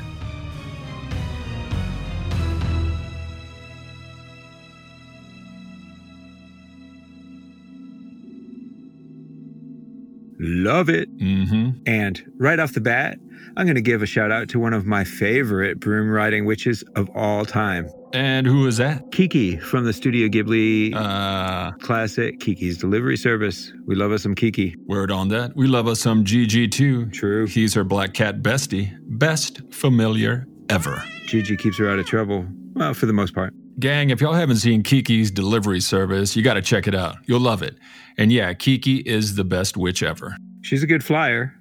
Love 10.45 10.89
it. 10.89 11.15
Mm-hmm. 11.17 11.81
And 11.87 12.21
right 12.37 12.59
off 12.59 12.73
the 12.73 12.81
bat, 12.81 13.17
I'm 13.55 13.65
going 13.65 13.75
to 13.75 13.81
give 13.81 14.01
a 14.01 14.05
shout 14.05 14.31
out 14.31 14.49
to 14.49 14.59
one 14.59 14.73
of 14.73 14.85
my 14.85 15.03
favorite 15.03 15.79
broom 15.79 16.09
riding 16.09 16.45
witches 16.45 16.83
of 16.95 17.09
all 17.15 17.45
time, 17.45 17.87
And 18.13 18.45
who 18.47 18.65
is 18.67 18.77
that? 18.77 19.11
Kiki 19.11 19.57
from 19.57 19.85
the 19.85 19.93
Studio 19.93 20.27
Ghibli 20.27 20.93
Uh, 20.95 21.71
classic 21.79 22.39
Kiki's 22.39 22.77
Delivery 22.77 23.15
Service. 23.17 23.71
We 23.85 23.95
love 23.95 24.11
us 24.11 24.23
some 24.23 24.35
Kiki. 24.35 24.75
word 24.87 25.11
on 25.11 25.27
that. 25.29 25.55
We 25.55 25.67
love 25.67 25.87
us 25.87 25.99
some 25.99 26.23
Jiji 26.25 26.69
too. 26.71 27.05
True. 27.11 27.45
He's 27.47 27.73
her 27.75 27.83
black 27.83 28.13
cat 28.13 28.41
bestie. 28.41 28.91
Best 29.17 29.61
familiar 29.71 30.45
ever. 30.69 31.03
Jiji 31.27 31.57
keeps 31.57 31.77
her 31.77 31.89
out 31.89 31.99
of 31.99 32.05
trouble. 32.05 32.45
Well, 32.73 32.93
for 32.93 33.05
the 33.05 33.13
most 33.13 33.33
part. 33.35 33.53
Gang, 33.79 34.11
if 34.11 34.21
y'all 34.21 34.33
haven't 34.33 34.57
seen 34.57 34.83
Kiki's 34.83 35.31
delivery 35.31 35.79
service, 35.81 36.35
you 36.35 36.43
got 36.43 36.53
to 36.55 36.61
check 36.61 36.87
it 36.87 36.93
out. 36.93 37.15
You'll 37.25 37.39
love 37.39 37.61
it. 37.63 37.75
And 38.17 38.31
yeah, 38.31 38.53
Kiki 38.53 38.97
is 38.97 39.35
the 39.35 39.43
best 39.43 39.75
witch 39.77 40.03
ever. 40.03 40.35
She's 40.61 40.83
a 40.83 40.87
good 40.87 41.03
flyer, 41.03 41.53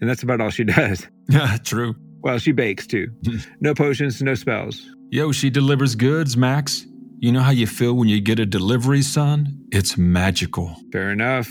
and 0.00 0.08
that's 0.08 0.22
about 0.22 0.40
all 0.40 0.50
she 0.50 0.64
does. 0.78 1.06
Yeah, 1.28 1.56
true. 1.64 1.94
Well, 2.20 2.38
she 2.38 2.52
bakes 2.52 2.86
too. 2.86 3.08
No 3.60 3.74
potions, 3.74 4.22
no 4.22 4.34
spells. 4.34 4.84
Yo, 5.10 5.30
she 5.32 5.50
delivers 5.50 5.94
goods, 5.94 6.36
Max. 6.36 6.86
You 7.20 7.32
know 7.32 7.40
how 7.40 7.50
you 7.50 7.66
feel 7.66 7.94
when 7.94 8.08
you 8.08 8.20
get 8.20 8.38
a 8.38 8.46
delivery, 8.46 9.02
son? 9.02 9.64
It's 9.72 9.98
magical. 9.98 10.76
Fair 10.92 11.10
enough. 11.10 11.50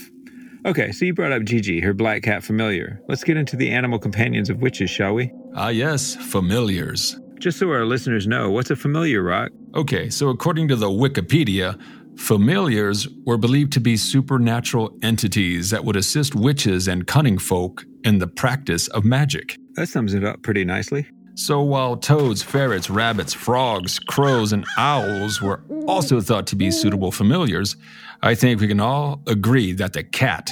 Okay, 0.66 0.92
so 0.92 1.06
you 1.06 1.14
brought 1.14 1.32
up 1.32 1.44
Jiji, 1.44 1.84
her 1.84 1.94
black 1.94 2.24
cat 2.24 2.44
familiar. 2.44 3.02
Let's 3.08 3.24
get 3.24 3.38
into 3.38 3.56
the 3.56 3.70
animal 3.70 4.00
companions 4.00 4.50
of 4.50 4.62
witches, 4.62 4.90
shall 4.90 5.14
we? 5.14 5.32
Ah, 5.56 5.70
yes, 5.70 6.16
familiars. 6.16 7.20
Just 7.40 7.60
so 7.60 7.70
our 7.70 7.86
listeners 7.86 8.28
know, 8.28 8.50
what's 8.50 8.72
a 8.72 8.76
familiar, 8.76 9.22
Rock? 9.22 9.52
Okay, 9.76 10.10
so 10.10 10.30
according 10.30 10.68
to 10.70 10.76
the 10.76 10.90
Wikipedia, 10.90 11.80
familiars 12.18 13.08
were 13.26 13.38
believed 13.38 13.72
to 13.74 13.80
be 13.80 13.96
supernatural 13.96 14.98
entities 15.04 15.70
that 15.70 15.84
would 15.84 15.96
assist 15.96 16.34
witches 16.36 16.88
and 16.88 17.06
cunning 17.06 17.38
folk 17.38 17.86
in 18.04 18.18
the 18.18 18.28
practice 18.28 18.88
of 18.90 19.06
magic. 19.06 19.58
That 19.76 19.88
sums 19.88 20.14
it 20.14 20.24
up 20.24 20.42
pretty 20.42 20.66
nicely. 20.66 21.08
So 21.36 21.62
while 21.62 21.98
toads, 21.98 22.42
ferrets, 22.42 22.90
rabbits, 22.90 23.34
frogs, 23.34 24.00
crows, 24.00 24.54
and 24.54 24.66
owls 24.78 25.40
were 25.40 25.64
also 25.88 26.20
thought 26.20 26.48
to 26.48 26.56
be 26.56 26.72
suitable 26.72 27.12
familiars, 27.12 27.76
I 28.24 28.34
think 28.34 28.60
we 28.60 28.68
can 28.68 28.80
all 28.80 29.22
agree 29.28 29.74
that 29.74 29.94
the 29.94 30.04
cat 30.04 30.52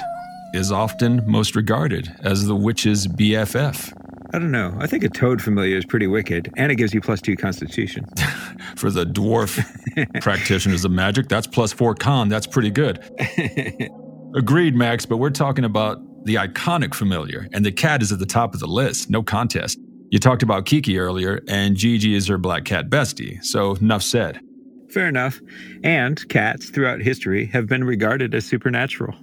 is 0.54 0.72
often 0.72 1.24
most 1.26 1.56
regarded 1.56 2.16
as 2.20 2.46
the 2.46 2.56
witch's 2.56 3.08
BFF. 3.08 3.92
I 4.36 4.38
don't 4.38 4.52
know. 4.52 4.76
I 4.82 4.86
think 4.86 5.06
a 5.06 5.08
toad 5.08 5.42
familiar 5.42 5.78
is 5.78 5.86
pretty 5.86 6.08
wicked, 6.08 6.52
and 6.58 6.70
it 6.70 6.76
gives 6.76 6.94
you 6.94 7.00
plus 7.00 7.22
two 7.22 7.38
constitution. 7.38 8.06
For 8.76 8.92
the 8.92 9.06
dwarf 9.06 9.64
practitioners 10.22 10.84
of 10.84 10.92
magic, 10.92 11.30
that's 11.30 11.48
plus 11.48 11.72
four 11.72 11.96
con. 11.96 12.28
That's 12.28 12.46
pretty 12.46 12.70
good. 12.70 13.00
Agreed, 14.36 14.76
Max, 14.76 15.06
but 15.06 15.18
we're 15.18 15.30
talking 15.30 15.64
about 15.64 16.02
the 16.26 16.36
iconic 16.36 16.94
familiar, 16.94 17.48
and 17.54 17.66
the 17.66 17.72
cat 17.72 18.02
is 18.02 18.12
at 18.12 18.20
the 18.20 18.26
top 18.26 18.54
of 18.54 18.60
the 18.60 18.68
list. 18.68 19.10
No 19.10 19.24
contest. 19.24 19.80
You 20.10 20.20
talked 20.20 20.44
about 20.44 20.66
Kiki 20.66 21.00
earlier, 21.00 21.40
and 21.48 21.78
Jiji 21.78 22.14
is 22.14 22.28
her 22.28 22.38
black 22.38 22.66
cat 22.66 22.90
bestie, 22.90 23.42
so 23.42 23.76
enough 23.76 24.04
said. 24.04 24.42
Fair 24.90 25.08
enough. 25.08 25.40
And 25.82 26.28
cats 26.28 26.70
throughout 26.70 27.00
history 27.00 27.46
have 27.46 27.68
been 27.68 27.86
regarded 27.86 28.36
as 28.36 28.44
supernatural. 28.44 29.16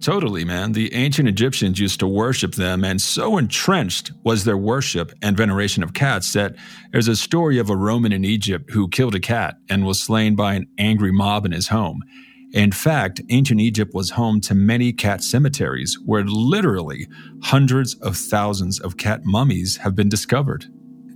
Totally, 0.00 0.44
man. 0.44 0.72
The 0.72 0.94
ancient 0.94 1.28
Egyptians 1.28 1.80
used 1.80 1.98
to 2.00 2.06
worship 2.06 2.54
them, 2.54 2.84
and 2.84 3.00
so 3.00 3.36
entrenched 3.36 4.12
was 4.22 4.44
their 4.44 4.56
worship 4.56 5.12
and 5.22 5.36
veneration 5.36 5.82
of 5.82 5.92
cats 5.92 6.32
that 6.34 6.54
there's 6.92 7.08
a 7.08 7.16
story 7.16 7.58
of 7.58 7.68
a 7.68 7.76
Roman 7.76 8.12
in 8.12 8.24
Egypt 8.24 8.70
who 8.70 8.88
killed 8.88 9.14
a 9.14 9.20
cat 9.20 9.56
and 9.68 9.84
was 9.84 10.00
slain 10.00 10.36
by 10.36 10.54
an 10.54 10.66
angry 10.78 11.10
mob 11.10 11.44
in 11.44 11.52
his 11.52 11.68
home. 11.68 12.02
In 12.52 12.72
fact, 12.72 13.20
ancient 13.28 13.60
Egypt 13.60 13.92
was 13.92 14.10
home 14.10 14.40
to 14.42 14.54
many 14.54 14.92
cat 14.92 15.22
cemeteries 15.22 15.98
where 16.06 16.24
literally 16.24 17.06
hundreds 17.42 17.94
of 17.96 18.16
thousands 18.16 18.80
of 18.80 18.96
cat 18.96 19.24
mummies 19.24 19.76
have 19.78 19.94
been 19.94 20.08
discovered. 20.08 20.64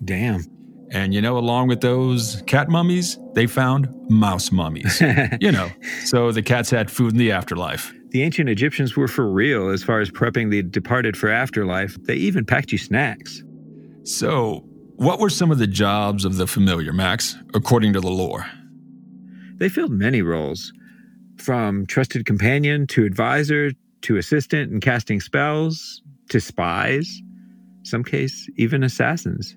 Damn. 0.04 0.44
And 0.90 1.14
you 1.14 1.22
know, 1.22 1.38
along 1.38 1.68
with 1.68 1.80
those 1.80 2.42
cat 2.46 2.68
mummies, 2.68 3.18
they 3.34 3.46
found 3.46 3.88
mouse 4.10 4.52
mummies. 4.52 5.00
you 5.40 5.52
know, 5.52 5.70
so 6.04 6.32
the 6.32 6.42
cats 6.42 6.68
had 6.68 6.90
food 6.90 7.12
in 7.12 7.18
the 7.18 7.32
afterlife. 7.32 7.94
The 8.12 8.22
ancient 8.22 8.50
Egyptians 8.50 8.94
were 8.94 9.08
for 9.08 9.26
real 9.26 9.70
as 9.70 9.82
far 9.82 10.00
as 10.00 10.10
prepping 10.10 10.50
the 10.50 10.62
departed 10.62 11.16
for 11.16 11.30
afterlife. 11.30 11.96
They 12.02 12.16
even 12.16 12.44
packed 12.44 12.70
you 12.70 12.76
snacks. 12.76 13.42
So, 14.04 14.66
what 14.96 15.18
were 15.18 15.30
some 15.30 15.50
of 15.50 15.56
the 15.56 15.66
jobs 15.66 16.26
of 16.26 16.36
the 16.36 16.46
familiar, 16.46 16.92
Max, 16.92 17.38
according 17.54 17.94
to 17.94 18.00
the 18.00 18.10
lore? 18.10 18.46
They 19.56 19.70
filled 19.70 19.92
many 19.92 20.20
roles, 20.20 20.74
from 21.38 21.86
trusted 21.86 22.26
companion 22.26 22.86
to 22.88 23.06
advisor 23.06 23.70
to 24.02 24.16
assistant 24.18 24.70
in 24.70 24.80
casting 24.80 25.20
spells 25.20 26.02
to 26.28 26.38
spies, 26.38 27.22
some 27.82 28.04
case 28.04 28.46
even 28.58 28.82
assassins. 28.82 29.56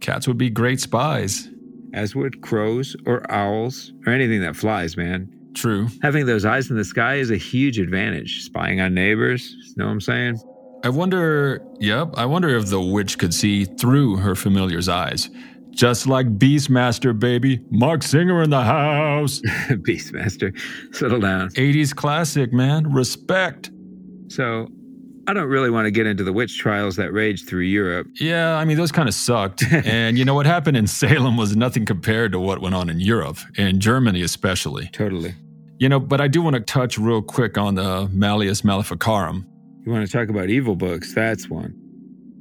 Cats 0.00 0.26
would 0.26 0.38
be 0.38 0.48
great 0.48 0.80
spies. 0.80 1.50
As 1.92 2.14
would 2.14 2.40
crows 2.40 2.96
or 3.06 3.30
owls 3.30 3.92
or 4.06 4.12
anything 4.12 4.40
that 4.40 4.56
flies, 4.56 4.96
man. 4.96 5.28
True. 5.54 5.88
Having 6.02 6.26
those 6.26 6.44
eyes 6.44 6.70
in 6.70 6.76
the 6.76 6.84
sky 6.84 7.14
is 7.16 7.30
a 7.30 7.36
huge 7.36 7.78
advantage. 7.78 8.42
Spying 8.42 8.80
on 8.80 8.94
neighbors, 8.94 9.52
you 9.52 9.74
know 9.76 9.86
what 9.86 9.92
I'm 9.92 10.00
saying? 10.00 10.40
I 10.84 10.90
wonder, 10.90 11.64
yep, 11.78 12.10
I 12.14 12.26
wonder 12.26 12.54
if 12.56 12.66
the 12.66 12.80
witch 12.80 13.18
could 13.18 13.32
see 13.32 13.64
through 13.64 14.16
her 14.16 14.34
familiar's 14.34 14.88
eyes. 14.88 15.30
Just 15.70 16.06
like 16.06 16.38
Beastmaster, 16.38 17.18
baby. 17.18 17.60
Marc 17.70 18.02
Singer 18.02 18.42
in 18.42 18.50
the 18.50 18.62
house. 18.62 19.40
Beastmaster, 19.68 20.56
settle 20.94 21.20
down. 21.20 21.48
80s 21.50 21.94
classic, 21.94 22.52
man. 22.52 22.92
Respect. 22.92 23.70
So, 24.28 24.68
I 25.26 25.32
don't 25.32 25.48
really 25.48 25.70
want 25.70 25.86
to 25.86 25.90
get 25.90 26.06
into 26.06 26.22
the 26.22 26.32
witch 26.32 26.58
trials 26.58 26.96
that 26.96 27.12
raged 27.12 27.48
through 27.48 27.62
Europe. 27.62 28.08
Yeah, 28.20 28.56
I 28.56 28.64
mean, 28.64 28.76
those 28.76 28.92
kind 28.92 29.08
of 29.08 29.14
sucked. 29.14 29.64
and 29.72 30.18
you 30.18 30.24
know, 30.24 30.34
what 30.34 30.46
happened 30.46 30.76
in 30.76 30.86
Salem 30.86 31.36
was 31.36 31.56
nothing 31.56 31.86
compared 31.86 32.32
to 32.32 32.40
what 32.40 32.60
went 32.60 32.74
on 32.74 32.90
in 32.90 33.00
Europe, 33.00 33.38
in 33.56 33.80
Germany 33.80 34.22
especially. 34.22 34.90
Totally. 34.92 35.34
You 35.78 35.88
know, 35.88 35.98
but 35.98 36.20
I 36.20 36.28
do 36.28 36.40
want 36.42 36.54
to 36.54 36.60
touch 36.60 36.98
real 36.98 37.22
quick 37.22 37.58
on 37.58 37.74
the 37.74 38.08
Malleus 38.12 38.62
Maleficarum. 38.62 39.46
You 39.84 39.92
want 39.92 40.06
to 40.06 40.12
talk 40.12 40.28
about 40.28 40.48
evil 40.48 40.76
books? 40.76 41.14
That's 41.14 41.48
one. 41.48 41.74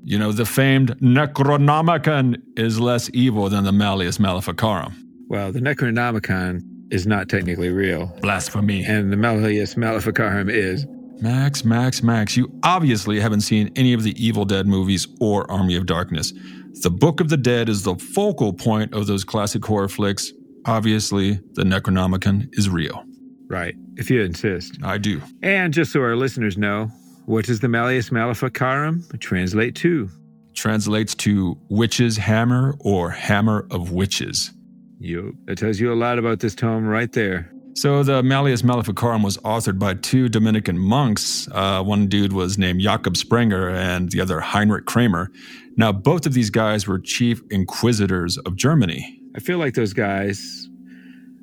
You 0.03 0.19
know, 0.19 0.31
the 0.31 0.45
famed 0.45 0.99
Necronomicon 0.99 2.41
is 2.57 2.79
less 2.79 3.09
evil 3.13 3.49
than 3.49 3.63
the 3.63 3.71
Malleus 3.71 4.19
Maleficarum. 4.19 4.93
Well, 5.29 5.51
the 5.51 5.61
Necronomicon 5.61 6.61
is 6.91 7.07
not 7.07 7.27
technically 7.27 7.69
real. 7.69 8.07
Blasphemy. 8.21 8.83
And 8.83 9.11
the 9.11 9.17
Malleus 9.17 9.75
Maleficarum 9.75 10.49
is. 10.49 10.85
Max, 11.21 11.63
Max, 11.63 12.03
Max, 12.03 12.35
you 12.35 12.53
obviously 12.63 13.19
haven't 13.19 13.41
seen 13.41 13.71
any 13.75 13.93
of 13.93 14.03
the 14.03 14.13
Evil 14.23 14.45
Dead 14.45 14.67
movies 14.67 15.07
or 15.21 15.49
Army 15.49 15.75
of 15.75 15.85
Darkness. 15.85 16.33
The 16.81 16.91
Book 16.91 17.21
of 17.21 17.29
the 17.29 17.37
Dead 17.37 17.69
is 17.69 17.83
the 17.83 17.95
focal 17.95 18.51
point 18.51 18.93
of 18.93 19.07
those 19.07 19.23
classic 19.23 19.63
horror 19.65 19.87
flicks. 19.87 20.33
Obviously, 20.65 21.39
the 21.53 21.63
Necronomicon 21.63 22.49
is 22.53 22.69
real. 22.69 23.05
Right, 23.47 23.75
if 23.97 24.09
you 24.09 24.21
insist. 24.21 24.77
I 24.83 24.97
do. 24.97 25.21
And 25.41 25.73
just 25.73 25.91
so 25.91 26.01
our 26.01 26.15
listeners 26.15 26.57
know, 26.57 26.91
what 27.25 27.45
does 27.45 27.59
the 27.59 27.67
Malleus 27.67 28.11
Maleficarum 28.11 29.05
translate 29.19 29.75
to? 29.75 30.09
Translates 30.55 31.15
to 31.15 31.57
witch's 31.69 32.17
hammer 32.17 32.75
or 32.79 33.09
hammer 33.09 33.67
of 33.71 33.91
witches. 33.91 34.51
Yup, 34.99 35.33
that 35.45 35.57
tells 35.57 35.79
you 35.79 35.91
a 35.91 35.95
lot 35.95 36.19
about 36.19 36.39
this 36.39 36.55
tome 36.55 36.85
right 36.85 37.11
there. 37.11 37.51
So 37.75 38.03
the 38.03 38.21
Malleus 38.21 38.63
Maleficarum 38.63 39.23
was 39.23 39.37
authored 39.39 39.79
by 39.79 39.95
two 39.95 40.29
Dominican 40.29 40.77
monks. 40.77 41.49
Uh, 41.51 41.81
one 41.81 42.07
dude 42.07 42.31
was 42.31 42.57
named 42.57 42.81
Jakob 42.81 43.17
Sprenger 43.17 43.69
and 43.69 44.11
the 44.11 44.21
other 44.21 44.39
Heinrich 44.39 44.85
Kramer. 44.85 45.31
Now, 45.75 45.91
both 45.91 46.27
of 46.27 46.33
these 46.33 46.51
guys 46.51 46.87
were 46.87 46.99
chief 46.99 47.41
inquisitors 47.49 48.37
of 48.37 48.55
Germany. 48.55 49.19
I 49.35 49.39
feel 49.39 49.57
like 49.57 49.73
those 49.73 49.91
guys, 49.91 50.62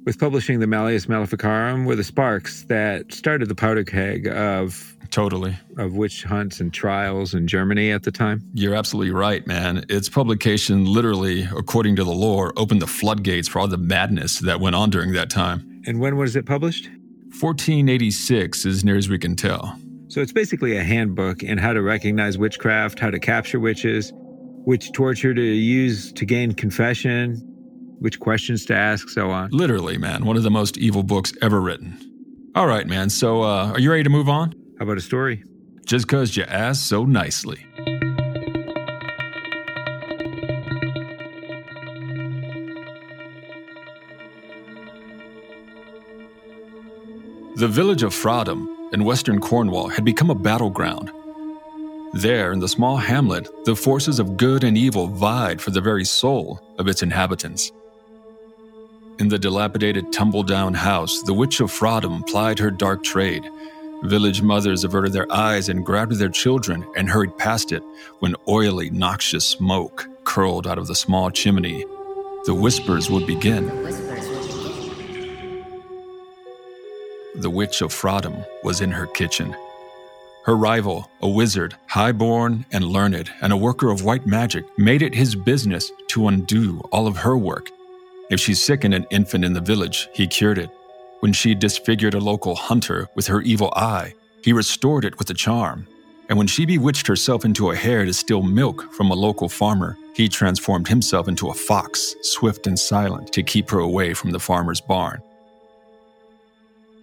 with 0.04 0.18
publishing 0.18 0.60
the 0.60 0.66
Malleus 0.66 1.08
Maleficarum, 1.08 1.84
were 1.84 1.96
the 1.96 2.04
sparks 2.04 2.64
that 2.64 3.12
started 3.12 3.48
the 3.48 3.54
powder 3.54 3.84
keg 3.84 4.26
of 4.28 4.96
Totally. 5.10 5.58
of 5.76 5.94
witch 5.94 6.22
hunts 6.22 6.60
and 6.60 6.72
trials 6.72 7.34
in 7.34 7.46
Germany 7.46 7.90
at 7.90 8.04
the 8.04 8.12
time. 8.12 8.42
You're 8.54 8.74
absolutely 8.74 9.10
right, 9.12 9.44
man. 9.46 9.84
Its 9.88 10.08
publication 10.08 10.84
literally, 10.84 11.48
according 11.56 11.96
to 11.96 12.04
the 12.04 12.12
lore, 12.12 12.52
opened 12.56 12.80
the 12.80 12.86
floodgates 12.86 13.48
for 13.48 13.58
all 13.58 13.68
the 13.68 13.76
madness 13.76 14.38
that 14.40 14.60
went 14.60 14.76
on 14.76 14.90
during 14.90 15.12
that 15.12 15.28
time. 15.28 15.82
And 15.86 16.00
when 16.00 16.16
was 16.16 16.36
it 16.36 16.46
published? 16.46 16.88
1486, 17.40 18.66
as 18.66 18.84
near 18.84 18.96
as 18.96 19.08
we 19.08 19.18
can 19.18 19.34
tell. 19.34 19.76
So 20.08 20.20
it's 20.20 20.32
basically 20.32 20.76
a 20.76 20.82
handbook 20.82 21.42
in 21.42 21.58
how 21.58 21.72
to 21.72 21.82
recognize 21.82 22.36
witchcraft, 22.36 22.98
how 22.98 23.10
to 23.10 23.18
capture 23.18 23.60
witches, 23.60 24.12
which 24.64 24.92
torture 24.92 25.32
to 25.32 25.42
use 25.42 26.12
to 26.12 26.24
gain 26.24 26.52
confession, 26.52 27.42
which 28.00 28.18
questions 28.18 28.64
to 28.66 28.74
ask, 28.74 29.08
so 29.08 29.30
on. 29.30 29.50
Literally, 29.50 29.96
man, 29.96 30.24
one 30.24 30.36
of 30.36 30.42
the 30.42 30.50
most 30.50 30.76
evil 30.76 31.02
books 31.02 31.32
ever 31.40 31.60
written. 31.60 31.98
All 32.54 32.66
right, 32.66 32.86
man. 32.86 33.10
So, 33.10 33.42
uh, 33.42 33.72
are 33.72 33.78
you 33.78 33.90
ready 33.90 34.02
to 34.02 34.10
move 34.10 34.28
on? 34.28 34.52
How 34.78 34.84
about 34.84 34.98
a 34.98 35.02
story? 35.02 35.44
Just 35.86 36.06
because 36.06 36.36
you 36.36 36.42
asked 36.44 36.88
so 36.88 37.04
nicely. 37.04 37.66
The 47.56 47.68
village 47.68 48.02
of 48.02 48.14
Fraddam 48.14 48.66
in 48.94 49.04
western 49.04 49.38
Cornwall 49.38 49.88
had 49.88 50.04
become 50.04 50.30
a 50.30 50.34
battleground. 50.34 51.12
There, 52.14 52.52
in 52.52 52.58
the 52.58 52.68
small 52.68 52.96
hamlet, 52.96 53.48
the 53.64 53.76
forces 53.76 54.18
of 54.18 54.36
good 54.36 54.64
and 54.64 54.76
evil 54.76 55.06
vied 55.06 55.60
for 55.60 55.70
the 55.70 55.80
very 55.80 56.04
soul 56.04 56.60
of 56.78 56.88
its 56.88 57.02
inhabitants. 57.02 57.70
In 59.20 59.28
the 59.28 59.38
dilapidated, 59.38 60.14
tumble 60.14 60.42
down 60.42 60.72
house, 60.72 61.22
the 61.22 61.35
Witch 61.35 61.61
of 61.61 61.70
Fraddam 61.70 62.26
plied 62.26 62.59
her 62.59 62.70
dark 62.70 63.04
trade. 63.04 63.46
Village 64.04 64.40
mothers 64.40 64.83
averted 64.83 65.12
their 65.12 65.30
eyes 65.30 65.68
and 65.68 65.85
grabbed 65.85 66.12
their 66.12 66.30
children 66.30 66.87
and 66.96 67.06
hurried 67.06 67.37
past 67.37 67.70
it 67.70 67.83
when 68.20 68.35
oily, 68.48 68.88
noxious 68.88 69.44
smoke 69.44 70.09
curled 70.24 70.66
out 70.66 70.78
of 70.78 70.87
the 70.87 70.94
small 70.94 71.30
chimney. 71.30 71.85
The 72.46 72.54
whispers 72.54 73.11
would 73.11 73.26
begin. 73.26 73.66
The 77.35 77.50
Witch 77.50 77.83
of 77.83 77.92
Fraddam 77.92 78.42
was 78.64 78.80
in 78.80 78.90
her 78.90 79.06
kitchen. 79.06 79.54
Her 80.46 80.56
rival, 80.56 81.11
a 81.20 81.28
wizard, 81.28 81.76
high-born 81.88 82.64
and 82.72 82.87
learned, 82.87 83.30
and 83.42 83.52
a 83.52 83.56
worker 83.59 83.90
of 83.90 84.02
white 84.02 84.24
magic, 84.24 84.64
made 84.78 85.02
it 85.02 85.14
his 85.14 85.35
business 85.35 85.92
to 86.09 86.28
undo 86.28 86.80
all 86.90 87.06
of 87.06 87.18
her 87.18 87.37
work. 87.37 87.70
If 88.30 88.38
she 88.38 88.54
sickened 88.54 88.94
an 88.94 89.06
infant 89.10 89.44
in 89.44 89.52
the 89.52 89.60
village, 89.60 90.08
he 90.12 90.26
cured 90.28 90.58
it. 90.58 90.70
When 91.18 91.32
she 91.32 91.54
disfigured 91.54 92.14
a 92.14 92.20
local 92.20 92.54
hunter 92.54 93.08
with 93.16 93.26
her 93.26 93.42
evil 93.42 93.72
eye, 93.74 94.14
he 94.42 94.52
restored 94.52 95.04
it 95.04 95.18
with 95.18 95.28
a 95.30 95.34
charm. 95.34 95.86
And 96.28 96.38
when 96.38 96.46
she 96.46 96.64
bewitched 96.64 97.08
herself 97.08 97.44
into 97.44 97.70
a 97.70 97.76
hare 97.76 98.04
to 98.04 98.14
steal 98.14 98.42
milk 98.42 98.92
from 98.92 99.10
a 99.10 99.14
local 99.14 99.48
farmer, 99.48 99.98
he 100.14 100.28
transformed 100.28 100.86
himself 100.86 101.26
into 101.26 101.48
a 101.48 101.54
fox, 101.54 102.14
swift 102.22 102.68
and 102.68 102.78
silent, 102.78 103.32
to 103.32 103.42
keep 103.42 103.68
her 103.70 103.80
away 103.80 104.14
from 104.14 104.30
the 104.30 104.38
farmer's 104.38 104.80
barn. 104.80 105.20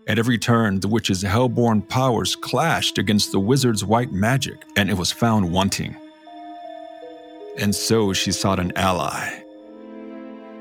At 0.08 0.18
every 0.18 0.38
turn, 0.38 0.80
the 0.80 0.88
witch's 0.88 1.24
hell-born 1.24 1.82
powers 1.82 2.38
clashed 2.38 2.98
against 2.98 3.34
the 3.34 3.40
wizard's 3.42 3.84
white 3.84 4.14
magic, 4.14 4.64
and 4.78 4.90
it 4.90 4.98
was 4.98 5.12
found 5.12 5.52
wanting. 5.52 5.98
And 7.58 7.76
so 7.76 8.14
she 8.14 8.32
sought 8.32 8.60
an 8.60 8.72
ally. 8.78 9.44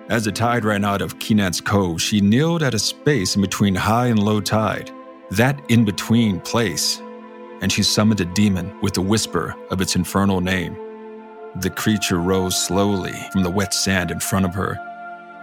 As 0.08 0.24
the 0.24 0.30
tide 0.30 0.64
ran 0.64 0.84
out 0.84 1.02
of 1.02 1.18
Keenat's 1.18 1.60
Cove, 1.60 2.00
she 2.00 2.20
kneeled 2.20 2.62
at 2.62 2.74
a 2.74 2.78
space 2.78 3.34
in 3.34 3.42
between 3.42 3.74
high 3.74 4.06
and 4.06 4.22
low 4.22 4.40
tide, 4.40 4.92
that 5.32 5.60
in 5.68 5.84
between 5.84 6.38
place, 6.40 7.02
and 7.60 7.72
she 7.72 7.82
summoned 7.82 8.20
a 8.20 8.24
demon 8.24 8.72
with 8.82 8.94
the 8.94 9.02
whisper 9.02 9.56
of 9.70 9.80
its 9.80 9.96
infernal 9.96 10.40
name. 10.40 10.76
The 11.56 11.70
creature 11.70 12.20
rose 12.20 12.56
slowly 12.56 13.14
from 13.32 13.42
the 13.42 13.50
wet 13.50 13.74
sand 13.74 14.12
in 14.12 14.20
front 14.20 14.44
of 14.44 14.54
her, 14.54 14.78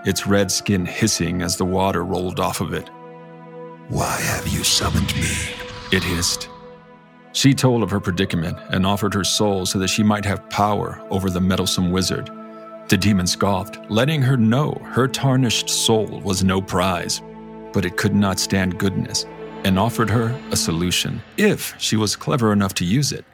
its 0.06 0.26
red 0.28 0.49
skin 0.49 0.86
hissing 0.86 1.41
as 1.41 1.58
the 1.58 1.65
water 1.65 2.06
rolled 2.06 2.39
off 2.39 2.62
of 2.62 2.73
it. 2.73 2.89
Why 3.89 4.15
have 4.15 4.47
you 4.47 4.63
summoned 4.63 5.13
me? 5.15 5.36
It 5.91 6.04
hissed. 6.04 6.47
She 7.34 7.54
told 7.54 7.84
of 7.84 7.91
her 7.91 7.99
predicament 7.99 8.58
and 8.69 8.86
offered 8.86 9.13
her 9.13 9.26
soul 9.26 9.65
so 9.65 9.78
that 9.80 9.89
she 9.89 10.04
might 10.04 10.23
have 10.23 10.49
power 10.49 11.06
over 11.10 11.30
the 11.30 11.41
meddlesome 11.41 11.91
wizard. 11.91 12.30
The 12.89 12.98
demon 12.98 13.28
scoffed, 13.28 13.80
letting 13.89 14.22
her 14.22 14.36
know 14.36 14.74
her 14.84 15.08
tarnished 15.08 15.69
soul 15.69 16.22
was 16.24 16.43
no 16.43 16.62
prize, 16.62 17.22
but 17.72 17.86
it 17.86 17.96
could 17.96 18.13
not 18.13 18.39
stand 18.39 18.78
goodness, 18.78 19.26
and 19.63 19.80
offered 19.80 20.10
her 20.10 20.38
a 20.52 20.56
solution 20.56 21.22
if 21.38 21.74
she 21.80 21.96
was 21.96 22.17
clever 22.17 22.52
enough 22.52 22.74
to 22.76 22.86
use 22.86 23.13
it. 23.13 23.26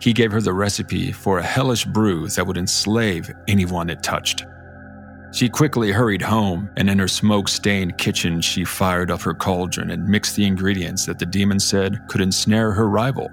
He 0.00 0.14
gave 0.14 0.32
her 0.32 0.40
the 0.40 0.54
recipe 0.54 1.12
for 1.12 1.38
a 1.38 1.42
hellish 1.42 1.84
brew 1.84 2.28
that 2.28 2.46
would 2.46 2.56
enslave 2.56 3.30
anyone 3.46 3.90
it 3.90 4.02
touched. 4.02 4.46
She 5.32 5.50
quickly 5.50 5.92
hurried 5.92 6.22
home, 6.22 6.70
and 6.78 6.88
in 6.88 6.98
her 6.98 7.08
smoke 7.08 7.48
stained 7.48 7.98
kitchen, 7.98 8.40
she 8.40 8.64
fired 8.64 9.10
up 9.10 9.20
her 9.20 9.34
cauldron 9.34 9.90
and 9.90 10.08
mixed 10.08 10.34
the 10.34 10.46
ingredients 10.46 11.04
that 11.04 11.18
the 11.18 11.26
demon 11.26 11.60
said 11.60 12.00
could 12.08 12.22
ensnare 12.22 12.72
her 12.72 12.88
rival. 12.88 13.30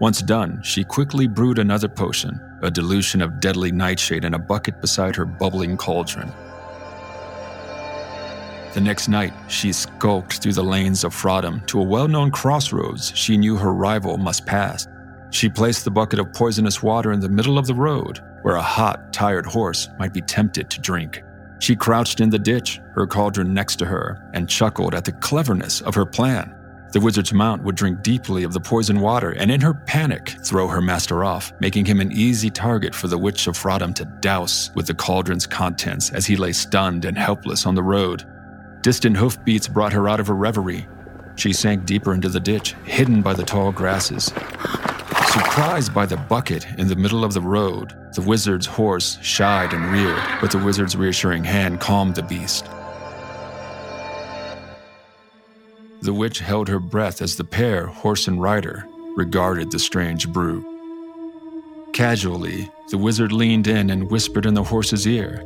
Once 0.00 0.22
done, 0.22 0.62
she 0.62 0.84
quickly 0.84 1.26
brewed 1.26 1.58
another 1.58 1.88
potion 1.88 2.40
a 2.62 2.70
dilution 2.70 3.20
of 3.20 3.40
deadly 3.40 3.72
nightshade 3.72 4.24
in 4.24 4.34
a 4.34 4.38
bucket 4.38 4.80
beside 4.80 5.16
her 5.16 5.24
bubbling 5.24 5.76
cauldron. 5.76 6.32
The 8.74 8.80
next 8.80 9.08
night, 9.08 9.34
she 9.48 9.72
skulked 9.72 10.42
through 10.42 10.54
the 10.54 10.64
lanes 10.64 11.04
of 11.04 11.14
Fraddam 11.14 11.66
to 11.66 11.80
a 11.80 11.84
well 11.84 12.08
known 12.08 12.30
crossroads 12.30 13.12
she 13.14 13.36
knew 13.36 13.56
her 13.56 13.74
rival 13.74 14.16
must 14.16 14.46
pass. 14.46 14.88
She 15.30 15.48
placed 15.48 15.84
the 15.84 15.90
bucket 15.90 16.18
of 16.18 16.32
poisonous 16.32 16.82
water 16.82 17.12
in 17.12 17.20
the 17.20 17.28
middle 17.28 17.58
of 17.58 17.66
the 17.66 17.74
road, 17.74 18.20
where 18.42 18.56
a 18.56 18.62
hot, 18.62 19.12
tired 19.12 19.46
horse 19.46 19.88
might 19.98 20.14
be 20.14 20.22
tempted 20.22 20.70
to 20.70 20.80
drink. 20.80 21.22
She 21.58 21.76
crouched 21.76 22.20
in 22.20 22.30
the 22.30 22.38
ditch, 22.38 22.80
her 22.94 23.06
cauldron 23.06 23.52
next 23.54 23.76
to 23.76 23.84
her, 23.84 24.30
and 24.34 24.48
chuckled 24.48 24.94
at 24.94 25.04
the 25.04 25.12
cleverness 25.12 25.80
of 25.82 25.94
her 25.94 26.06
plan. 26.06 26.54
The 26.92 27.00
wizard's 27.00 27.32
mount 27.32 27.62
would 27.62 27.74
drink 27.74 28.02
deeply 28.02 28.42
of 28.44 28.52
the 28.52 28.60
poison 28.60 29.00
water 29.00 29.30
and, 29.30 29.50
in 29.50 29.62
her 29.62 29.72
panic, 29.72 30.36
throw 30.44 30.68
her 30.68 30.82
master 30.82 31.24
off, 31.24 31.50
making 31.58 31.86
him 31.86 32.00
an 32.00 32.12
easy 32.12 32.50
target 32.50 32.94
for 32.94 33.08
the 33.08 33.16
Witch 33.16 33.46
of 33.46 33.56
Fraddam 33.56 33.94
to 33.94 34.04
douse 34.04 34.70
with 34.74 34.86
the 34.86 34.94
cauldron's 34.94 35.46
contents 35.46 36.10
as 36.10 36.26
he 36.26 36.36
lay 36.36 36.52
stunned 36.52 37.06
and 37.06 37.16
helpless 37.16 37.64
on 37.64 37.74
the 37.74 37.82
road. 37.82 38.26
Distant 38.82 39.16
hoofbeats 39.16 39.68
brought 39.68 39.94
her 39.94 40.06
out 40.06 40.20
of 40.20 40.26
her 40.26 40.34
reverie. 40.34 40.86
She 41.36 41.54
sank 41.54 41.86
deeper 41.86 42.12
into 42.12 42.28
the 42.28 42.40
ditch, 42.40 42.74
hidden 42.84 43.22
by 43.22 43.32
the 43.32 43.44
tall 43.44 43.72
grasses. 43.72 44.24
Surprised 44.24 45.94
by 45.94 46.04
the 46.04 46.18
bucket 46.18 46.66
in 46.76 46.88
the 46.88 46.96
middle 46.96 47.24
of 47.24 47.32
the 47.32 47.40
road, 47.40 47.94
the 48.12 48.20
wizard's 48.20 48.66
horse 48.66 49.18
shied 49.22 49.72
and 49.72 49.90
reared, 49.90 50.22
but 50.42 50.50
the 50.50 50.62
wizard's 50.62 50.94
reassuring 50.94 51.42
hand 51.42 51.80
calmed 51.80 52.16
the 52.16 52.22
beast. 52.22 52.66
The 56.02 56.12
witch 56.12 56.40
held 56.40 56.68
her 56.68 56.80
breath 56.80 57.22
as 57.22 57.36
the 57.36 57.44
pair, 57.44 57.86
horse 57.86 58.26
and 58.26 58.42
rider, 58.42 58.88
regarded 59.16 59.70
the 59.70 59.78
strange 59.78 60.28
brew. 60.28 60.64
Casually, 61.92 62.68
the 62.90 62.98
wizard 62.98 63.30
leaned 63.30 63.68
in 63.68 63.88
and 63.88 64.10
whispered 64.10 64.44
in 64.44 64.54
the 64.54 64.64
horse's 64.64 65.06
ear. 65.06 65.44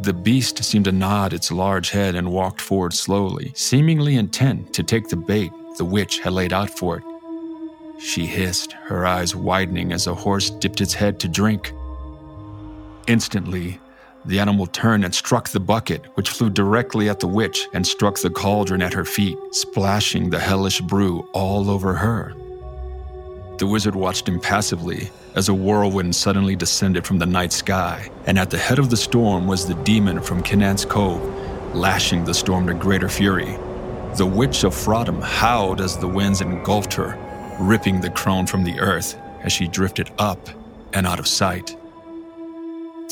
The 0.00 0.14
beast 0.14 0.64
seemed 0.64 0.86
to 0.86 0.92
nod 0.92 1.34
its 1.34 1.52
large 1.52 1.90
head 1.90 2.14
and 2.14 2.32
walked 2.32 2.62
forward 2.62 2.94
slowly, 2.94 3.52
seemingly 3.54 4.16
intent 4.16 4.72
to 4.74 4.82
take 4.82 5.08
the 5.08 5.16
bait 5.16 5.52
the 5.76 5.84
witch 5.84 6.20
had 6.20 6.32
laid 6.32 6.54
out 6.54 6.70
for 6.70 6.96
it. 6.96 7.04
She 8.00 8.26
hissed, 8.26 8.72
her 8.72 9.04
eyes 9.04 9.36
widening 9.36 9.92
as 9.92 10.06
the 10.06 10.14
horse 10.14 10.48
dipped 10.48 10.80
its 10.80 10.94
head 10.94 11.20
to 11.20 11.28
drink. 11.28 11.72
Instantly, 13.06 13.78
the 14.24 14.38
animal 14.38 14.66
turned 14.66 15.04
and 15.04 15.14
struck 15.14 15.48
the 15.48 15.60
bucket, 15.60 16.04
which 16.14 16.30
flew 16.30 16.48
directly 16.48 17.08
at 17.08 17.20
the 17.20 17.26
witch 17.26 17.68
and 17.72 17.86
struck 17.86 18.18
the 18.18 18.30
cauldron 18.30 18.82
at 18.82 18.92
her 18.92 19.04
feet, 19.04 19.36
splashing 19.50 20.30
the 20.30 20.38
hellish 20.38 20.80
brew 20.80 21.28
all 21.32 21.70
over 21.70 21.94
her. 21.94 22.34
The 23.58 23.66
wizard 23.66 23.94
watched 23.94 24.28
impassively 24.28 25.10
as 25.34 25.48
a 25.48 25.54
whirlwind 25.54 26.14
suddenly 26.14 26.56
descended 26.56 27.06
from 27.06 27.18
the 27.18 27.26
night 27.26 27.52
sky, 27.52 28.10
and 28.26 28.38
at 28.38 28.50
the 28.50 28.58
head 28.58 28.78
of 28.78 28.90
the 28.90 28.96
storm 28.96 29.46
was 29.46 29.66
the 29.66 29.74
demon 29.82 30.20
from 30.20 30.42
Kinant's 30.42 30.84
Cove, 30.84 31.22
lashing 31.74 32.24
the 32.24 32.34
storm 32.34 32.66
to 32.66 32.74
greater 32.74 33.08
fury. 33.08 33.56
The 34.16 34.26
witch 34.26 34.64
of 34.64 34.74
Fraddam 34.74 35.22
howled 35.22 35.80
as 35.80 35.96
the 35.96 36.08
winds 36.08 36.40
engulfed 36.40 36.92
her, 36.94 37.16
ripping 37.58 38.00
the 38.00 38.10
crone 38.10 38.46
from 38.46 38.64
the 38.64 38.78
earth 38.78 39.16
as 39.42 39.52
she 39.52 39.68
drifted 39.68 40.10
up 40.18 40.48
and 40.92 41.06
out 41.06 41.18
of 41.18 41.26
sight. 41.26 41.76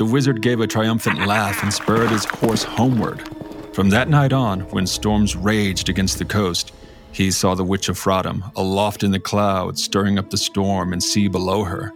The 0.00 0.06
wizard 0.06 0.40
gave 0.40 0.60
a 0.60 0.66
triumphant 0.66 1.26
laugh 1.26 1.62
and 1.62 1.70
spurred 1.70 2.08
his 2.08 2.24
horse 2.24 2.62
homeward. 2.62 3.20
From 3.74 3.90
that 3.90 4.08
night 4.08 4.32
on, 4.32 4.60
when 4.70 4.86
storms 4.86 5.36
raged 5.36 5.90
against 5.90 6.18
the 6.18 6.24
coast, 6.24 6.72
he 7.12 7.30
saw 7.30 7.54
the 7.54 7.64
Witch 7.64 7.90
of 7.90 7.98
Fraddam 7.98 8.50
aloft 8.56 9.02
in 9.02 9.10
the 9.10 9.20
clouds, 9.20 9.84
stirring 9.84 10.18
up 10.18 10.30
the 10.30 10.38
storm 10.38 10.94
and 10.94 11.02
sea 11.02 11.28
below 11.28 11.64
her. 11.64 11.92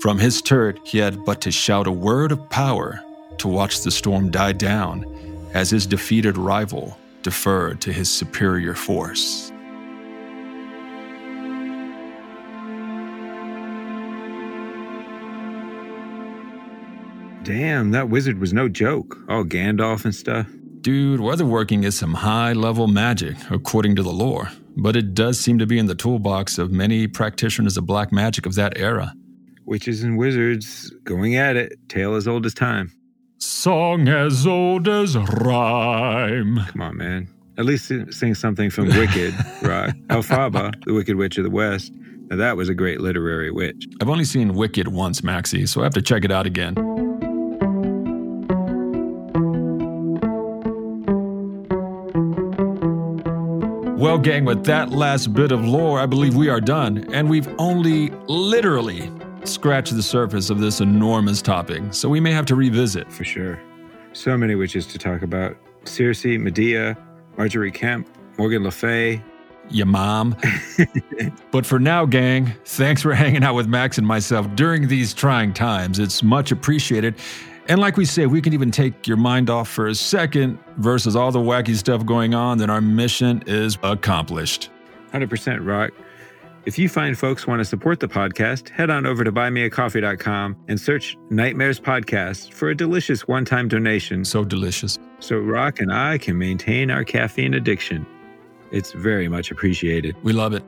From 0.00 0.18
his 0.18 0.40
turret, 0.40 0.78
he 0.82 0.96
had 0.96 1.26
but 1.26 1.42
to 1.42 1.50
shout 1.50 1.86
a 1.86 1.92
word 1.92 2.32
of 2.32 2.48
power 2.48 3.02
to 3.36 3.48
watch 3.48 3.82
the 3.82 3.90
storm 3.90 4.30
die 4.30 4.52
down 4.52 5.04
as 5.52 5.68
his 5.68 5.86
defeated 5.86 6.38
rival 6.38 6.96
deferred 7.22 7.82
to 7.82 7.92
his 7.92 8.10
superior 8.10 8.72
force. 8.72 9.52
Damn, 17.46 17.92
that 17.92 18.08
wizard 18.08 18.40
was 18.40 18.52
no 18.52 18.68
joke. 18.68 19.16
All 19.28 19.44
Gandalf 19.44 20.04
and 20.04 20.12
stuff. 20.12 20.48
Dude, 20.80 21.20
weatherworking 21.20 21.84
is 21.84 21.96
some 21.96 22.12
high 22.12 22.52
level 22.52 22.88
magic, 22.88 23.36
according 23.52 23.94
to 23.94 24.02
the 24.02 24.10
lore, 24.10 24.50
but 24.76 24.96
it 24.96 25.14
does 25.14 25.38
seem 25.38 25.56
to 25.60 25.66
be 25.66 25.78
in 25.78 25.86
the 25.86 25.94
toolbox 25.94 26.58
of 26.58 26.72
many 26.72 27.06
practitioners 27.06 27.76
of 27.76 27.86
black 27.86 28.10
magic 28.10 28.46
of 28.46 28.56
that 28.56 28.76
era. 28.76 29.14
Witches 29.64 30.02
and 30.02 30.18
wizards 30.18 30.92
going 31.04 31.36
at 31.36 31.54
it, 31.54 31.78
tale 31.88 32.16
as 32.16 32.26
old 32.26 32.46
as 32.46 32.52
time. 32.52 32.90
Song 33.38 34.08
as 34.08 34.44
old 34.44 34.88
as 34.88 35.16
rhyme. 35.16 36.58
Come 36.66 36.80
on, 36.82 36.96
man. 36.96 37.28
At 37.58 37.64
least 37.64 37.92
sing 38.10 38.34
something 38.34 38.70
from 38.70 38.88
Wicked, 38.88 39.34
Rock. 39.62 39.94
Elphaba, 40.08 40.84
the 40.84 40.94
Wicked 40.94 41.14
Witch 41.14 41.38
of 41.38 41.44
the 41.44 41.50
West. 41.50 41.92
Now 42.28 42.34
that 42.34 42.56
was 42.56 42.68
a 42.68 42.74
great 42.74 43.00
literary 43.00 43.52
witch. 43.52 43.86
I've 44.00 44.08
only 44.08 44.24
seen 44.24 44.54
Wicked 44.54 44.88
once, 44.88 45.22
Maxie, 45.22 45.64
so 45.66 45.82
I 45.82 45.84
have 45.84 45.94
to 45.94 46.02
check 46.02 46.24
it 46.24 46.32
out 46.32 46.44
again. 46.44 46.74
Well, 54.06 54.18
gang, 54.18 54.44
with 54.44 54.64
that 54.66 54.90
last 54.90 55.34
bit 55.34 55.50
of 55.50 55.64
lore, 55.64 55.98
I 55.98 56.06
believe 56.06 56.36
we 56.36 56.48
are 56.48 56.60
done. 56.60 57.12
And 57.12 57.28
we've 57.28 57.48
only 57.58 58.10
literally 58.28 59.10
scratched 59.42 59.96
the 59.96 60.02
surface 60.02 60.48
of 60.48 60.60
this 60.60 60.80
enormous 60.80 61.42
topic, 61.42 61.82
so 61.90 62.08
we 62.08 62.20
may 62.20 62.30
have 62.30 62.46
to 62.46 62.54
revisit. 62.54 63.12
For 63.12 63.24
sure. 63.24 63.60
So 64.12 64.38
many 64.38 64.54
witches 64.54 64.86
to 64.86 64.98
talk 64.98 65.22
about 65.22 65.56
Circe, 65.86 66.24
Medea, 66.24 66.96
Marjorie 67.36 67.72
Kemp, 67.72 68.08
Morgan 68.38 68.62
Le 68.62 68.70
Fay. 68.70 69.24
Your 69.70 69.86
mom. 69.86 70.36
but 71.50 71.66
for 71.66 71.80
now, 71.80 72.06
gang, 72.06 72.54
thanks 72.64 73.02
for 73.02 73.12
hanging 73.12 73.42
out 73.42 73.56
with 73.56 73.66
Max 73.66 73.98
and 73.98 74.06
myself 74.06 74.46
during 74.54 74.86
these 74.86 75.14
trying 75.14 75.52
times. 75.52 75.98
It's 75.98 76.22
much 76.22 76.52
appreciated. 76.52 77.16
And 77.68 77.80
like 77.80 77.96
we 77.96 78.04
say, 78.04 78.26
we 78.26 78.40
can 78.40 78.52
even 78.52 78.70
take 78.70 79.08
your 79.08 79.16
mind 79.16 79.50
off 79.50 79.68
for 79.68 79.88
a 79.88 79.94
second 79.94 80.58
versus 80.76 81.16
all 81.16 81.32
the 81.32 81.40
wacky 81.40 81.74
stuff 81.74 82.06
going 82.06 82.34
on, 82.34 82.58
then 82.58 82.70
our 82.70 82.80
mission 82.80 83.42
is 83.46 83.76
accomplished. 83.82 84.70
100% 85.12 85.66
rock. 85.66 85.92
If 86.64 86.78
you 86.78 86.88
find 86.88 87.16
folks 87.16 87.46
want 87.46 87.60
to 87.60 87.64
support 87.64 88.00
the 88.00 88.08
podcast, 88.08 88.68
head 88.70 88.90
on 88.90 89.06
over 89.06 89.22
to 89.24 89.32
buymeacoffee.com 89.32 90.56
and 90.68 90.80
search 90.80 91.16
Nightmares 91.30 91.78
Podcast 91.78 92.52
for 92.52 92.70
a 92.70 92.74
delicious 92.74 93.28
one 93.28 93.44
time 93.44 93.68
donation. 93.68 94.24
So 94.24 94.44
delicious. 94.44 94.98
So 95.20 95.38
Rock 95.38 95.80
and 95.80 95.92
I 95.92 96.18
can 96.18 96.38
maintain 96.38 96.90
our 96.90 97.04
caffeine 97.04 97.54
addiction. 97.54 98.04
It's 98.72 98.92
very 98.92 99.28
much 99.28 99.50
appreciated. 99.50 100.16
We 100.24 100.32
love 100.32 100.52
it. 100.52 100.64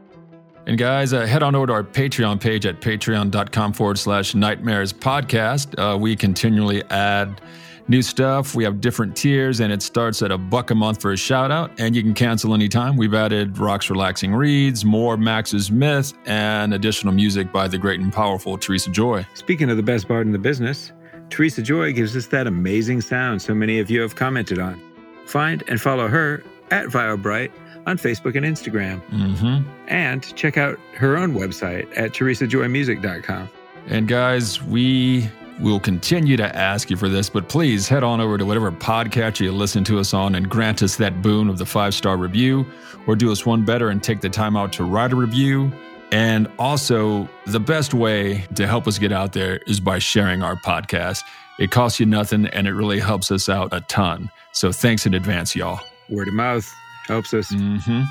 And 0.68 0.76
guys, 0.76 1.14
uh, 1.14 1.24
head 1.24 1.42
on 1.42 1.54
over 1.54 1.68
to 1.68 1.72
our 1.72 1.82
Patreon 1.82 2.38
page 2.38 2.66
at 2.66 2.82
patreon.com 2.82 3.72
forward 3.72 3.98
slash 3.98 4.34
nightmares 4.34 4.92
podcast. 4.92 5.74
Uh, 5.78 5.96
we 5.96 6.14
continually 6.14 6.84
add 6.90 7.40
new 7.88 8.02
stuff. 8.02 8.54
We 8.54 8.64
have 8.64 8.78
different 8.78 9.16
tiers, 9.16 9.60
and 9.60 9.72
it 9.72 9.80
starts 9.80 10.20
at 10.20 10.30
a 10.30 10.36
buck 10.36 10.70
a 10.70 10.74
month 10.74 11.00
for 11.00 11.12
a 11.12 11.16
shout 11.16 11.50
out, 11.50 11.70
and 11.80 11.96
you 11.96 12.02
can 12.02 12.12
cancel 12.12 12.52
anytime. 12.52 12.98
We've 12.98 13.14
added 13.14 13.56
Rock's 13.56 13.88
Relaxing 13.88 14.34
Reads, 14.34 14.84
more 14.84 15.16
Max's 15.16 15.70
Myth, 15.70 16.12
and 16.26 16.74
additional 16.74 17.14
music 17.14 17.50
by 17.50 17.66
the 17.66 17.78
great 17.78 18.00
and 18.00 18.12
powerful 18.12 18.58
Teresa 18.58 18.90
Joy. 18.90 19.26
Speaking 19.32 19.70
of 19.70 19.78
the 19.78 19.82
best 19.82 20.06
bard 20.06 20.26
in 20.26 20.34
the 20.34 20.38
business, 20.38 20.92
Teresa 21.30 21.62
Joy 21.62 21.94
gives 21.94 22.14
us 22.14 22.26
that 22.26 22.46
amazing 22.46 23.00
sound 23.00 23.40
so 23.40 23.54
many 23.54 23.78
of 23.78 23.88
you 23.88 24.02
have 24.02 24.16
commented 24.16 24.58
on. 24.58 24.78
Find 25.24 25.64
and 25.66 25.80
follow 25.80 26.08
her 26.08 26.44
at 26.70 26.88
VioBright 26.88 27.52
on 27.88 27.98
Facebook 27.98 28.36
and 28.36 28.44
Instagram. 28.44 29.00
Mm-hmm. 29.10 29.68
And 29.88 30.36
check 30.36 30.56
out 30.56 30.78
her 30.94 31.16
own 31.16 31.34
website 31.34 31.88
at 31.96 32.12
teresajoymusic.com. 32.12 33.48
And 33.88 34.06
guys, 34.06 34.62
we 34.62 35.28
will 35.60 35.80
continue 35.80 36.36
to 36.36 36.56
ask 36.56 36.90
you 36.90 36.96
for 36.96 37.08
this, 37.08 37.28
but 37.28 37.48
please 37.48 37.88
head 37.88 38.04
on 38.04 38.20
over 38.20 38.38
to 38.38 38.44
whatever 38.44 38.70
podcast 38.70 39.40
you 39.40 39.50
listen 39.50 39.82
to 39.84 39.98
us 39.98 40.14
on 40.14 40.34
and 40.34 40.48
grant 40.48 40.82
us 40.82 40.96
that 40.96 41.20
boon 41.22 41.48
of 41.48 41.58
the 41.58 41.66
five 41.66 41.94
star 41.94 42.16
review, 42.16 42.66
or 43.06 43.16
do 43.16 43.32
us 43.32 43.44
one 43.44 43.64
better 43.64 43.88
and 43.88 44.02
take 44.02 44.20
the 44.20 44.28
time 44.28 44.56
out 44.56 44.72
to 44.74 44.84
write 44.84 45.12
a 45.12 45.16
review. 45.16 45.72
And 46.12 46.50
also, 46.58 47.28
the 47.46 47.60
best 47.60 47.92
way 47.92 48.46
to 48.54 48.66
help 48.66 48.86
us 48.86 48.98
get 48.98 49.12
out 49.12 49.32
there 49.32 49.58
is 49.66 49.80
by 49.80 49.98
sharing 49.98 50.42
our 50.42 50.56
podcast. 50.56 51.22
It 51.58 51.70
costs 51.70 51.98
you 51.98 52.06
nothing 52.06 52.46
and 52.46 52.66
it 52.68 52.72
really 52.72 53.00
helps 53.00 53.30
us 53.30 53.48
out 53.48 53.70
a 53.72 53.80
ton. 53.82 54.30
So 54.52 54.70
thanks 54.70 55.06
in 55.06 55.14
advance, 55.14 55.56
y'all. 55.56 55.80
Word 56.08 56.28
of 56.28 56.34
mouth 56.34 56.72
Helps 57.08 57.34
us. 57.34 57.50
Mm-hmm. 57.50 58.02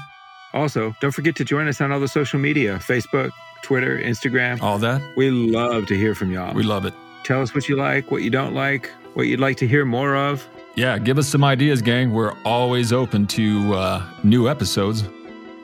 Also, 0.53 0.95
don't 0.99 1.11
forget 1.11 1.35
to 1.35 1.45
join 1.45 1.67
us 1.67 1.79
on 1.81 1.91
all 1.91 1.99
the 1.99 2.07
social 2.07 2.39
media 2.39 2.77
Facebook, 2.79 3.31
Twitter, 3.61 3.99
Instagram. 3.99 4.61
All 4.61 4.79
that. 4.79 5.01
We 5.15 5.29
love 5.29 5.85
to 5.87 5.95
hear 5.95 6.15
from 6.15 6.31
y'all. 6.31 6.53
We 6.53 6.63
love 6.63 6.85
it. 6.85 6.93
Tell 7.23 7.41
us 7.41 7.53
what 7.53 7.69
you 7.69 7.75
like, 7.75 8.09
what 8.09 8.23
you 8.23 8.29
don't 8.29 8.53
like, 8.53 8.89
what 9.13 9.27
you'd 9.27 9.39
like 9.39 9.57
to 9.57 9.67
hear 9.67 9.85
more 9.85 10.15
of. 10.15 10.47
Yeah, 10.75 10.97
give 10.97 11.17
us 11.17 11.27
some 11.27 11.43
ideas, 11.43 11.81
gang. 11.81 12.13
We're 12.13 12.35
always 12.43 12.93
open 12.93 13.27
to 13.27 13.73
uh, 13.73 14.09
new 14.23 14.47
episodes. 14.47 15.03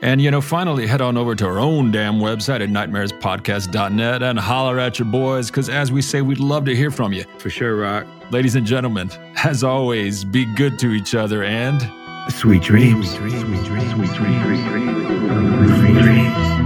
And, 0.02 0.20
you 0.20 0.30
know, 0.30 0.40
finally 0.42 0.86
head 0.86 1.00
on 1.00 1.16
over 1.16 1.34
to 1.34 1.46
our 1.46 1.58
own 1.58 1.90
damn 1.90 2.16
website 2.16 2.60
at 2.60 2.68
nightmarespodcast.net 2.68 4.22
and 4.22 4.38
holler 4.38 4.78
at 4.78 4.98
your 4.98 5.06
boys, 5.06 5.50
because 5.50 5.70
as 5.70 5.90
we 5.90 6.02
say, 6.02 6.20
we'd 6.20 6.40
love 6.40 6.66
to 6.66 6.76
hear 6.76 6.90
from 6.90 7.12
you. 7.12 7.24
For 7.38 7.48
sure, 7.48 7.76
Rock. 7.76 8.06
Ladies 8.30 8.54
and 8.54 8.66
gentlemen, 8.66 9.10
as 9.44 9.64
always, 9.64 10.24
be 10.24 10.44
good 10.56 10.78
to 10.80 10.90
each 10.90 11.14
other 11.14 11.42
and 11.42 11.80
Sweet 12.28 12.62
dreams. 12.62 13.14
Sweet 13.14 13.30
dreams. 13.32 13.40
Sweet 13.40 13.64
dreams. 13.64 13.90
Sweet 13.90 14.14
dreams. 14.14 14.60
Sweet 15.78 16.02
dreams. 16.02 16.63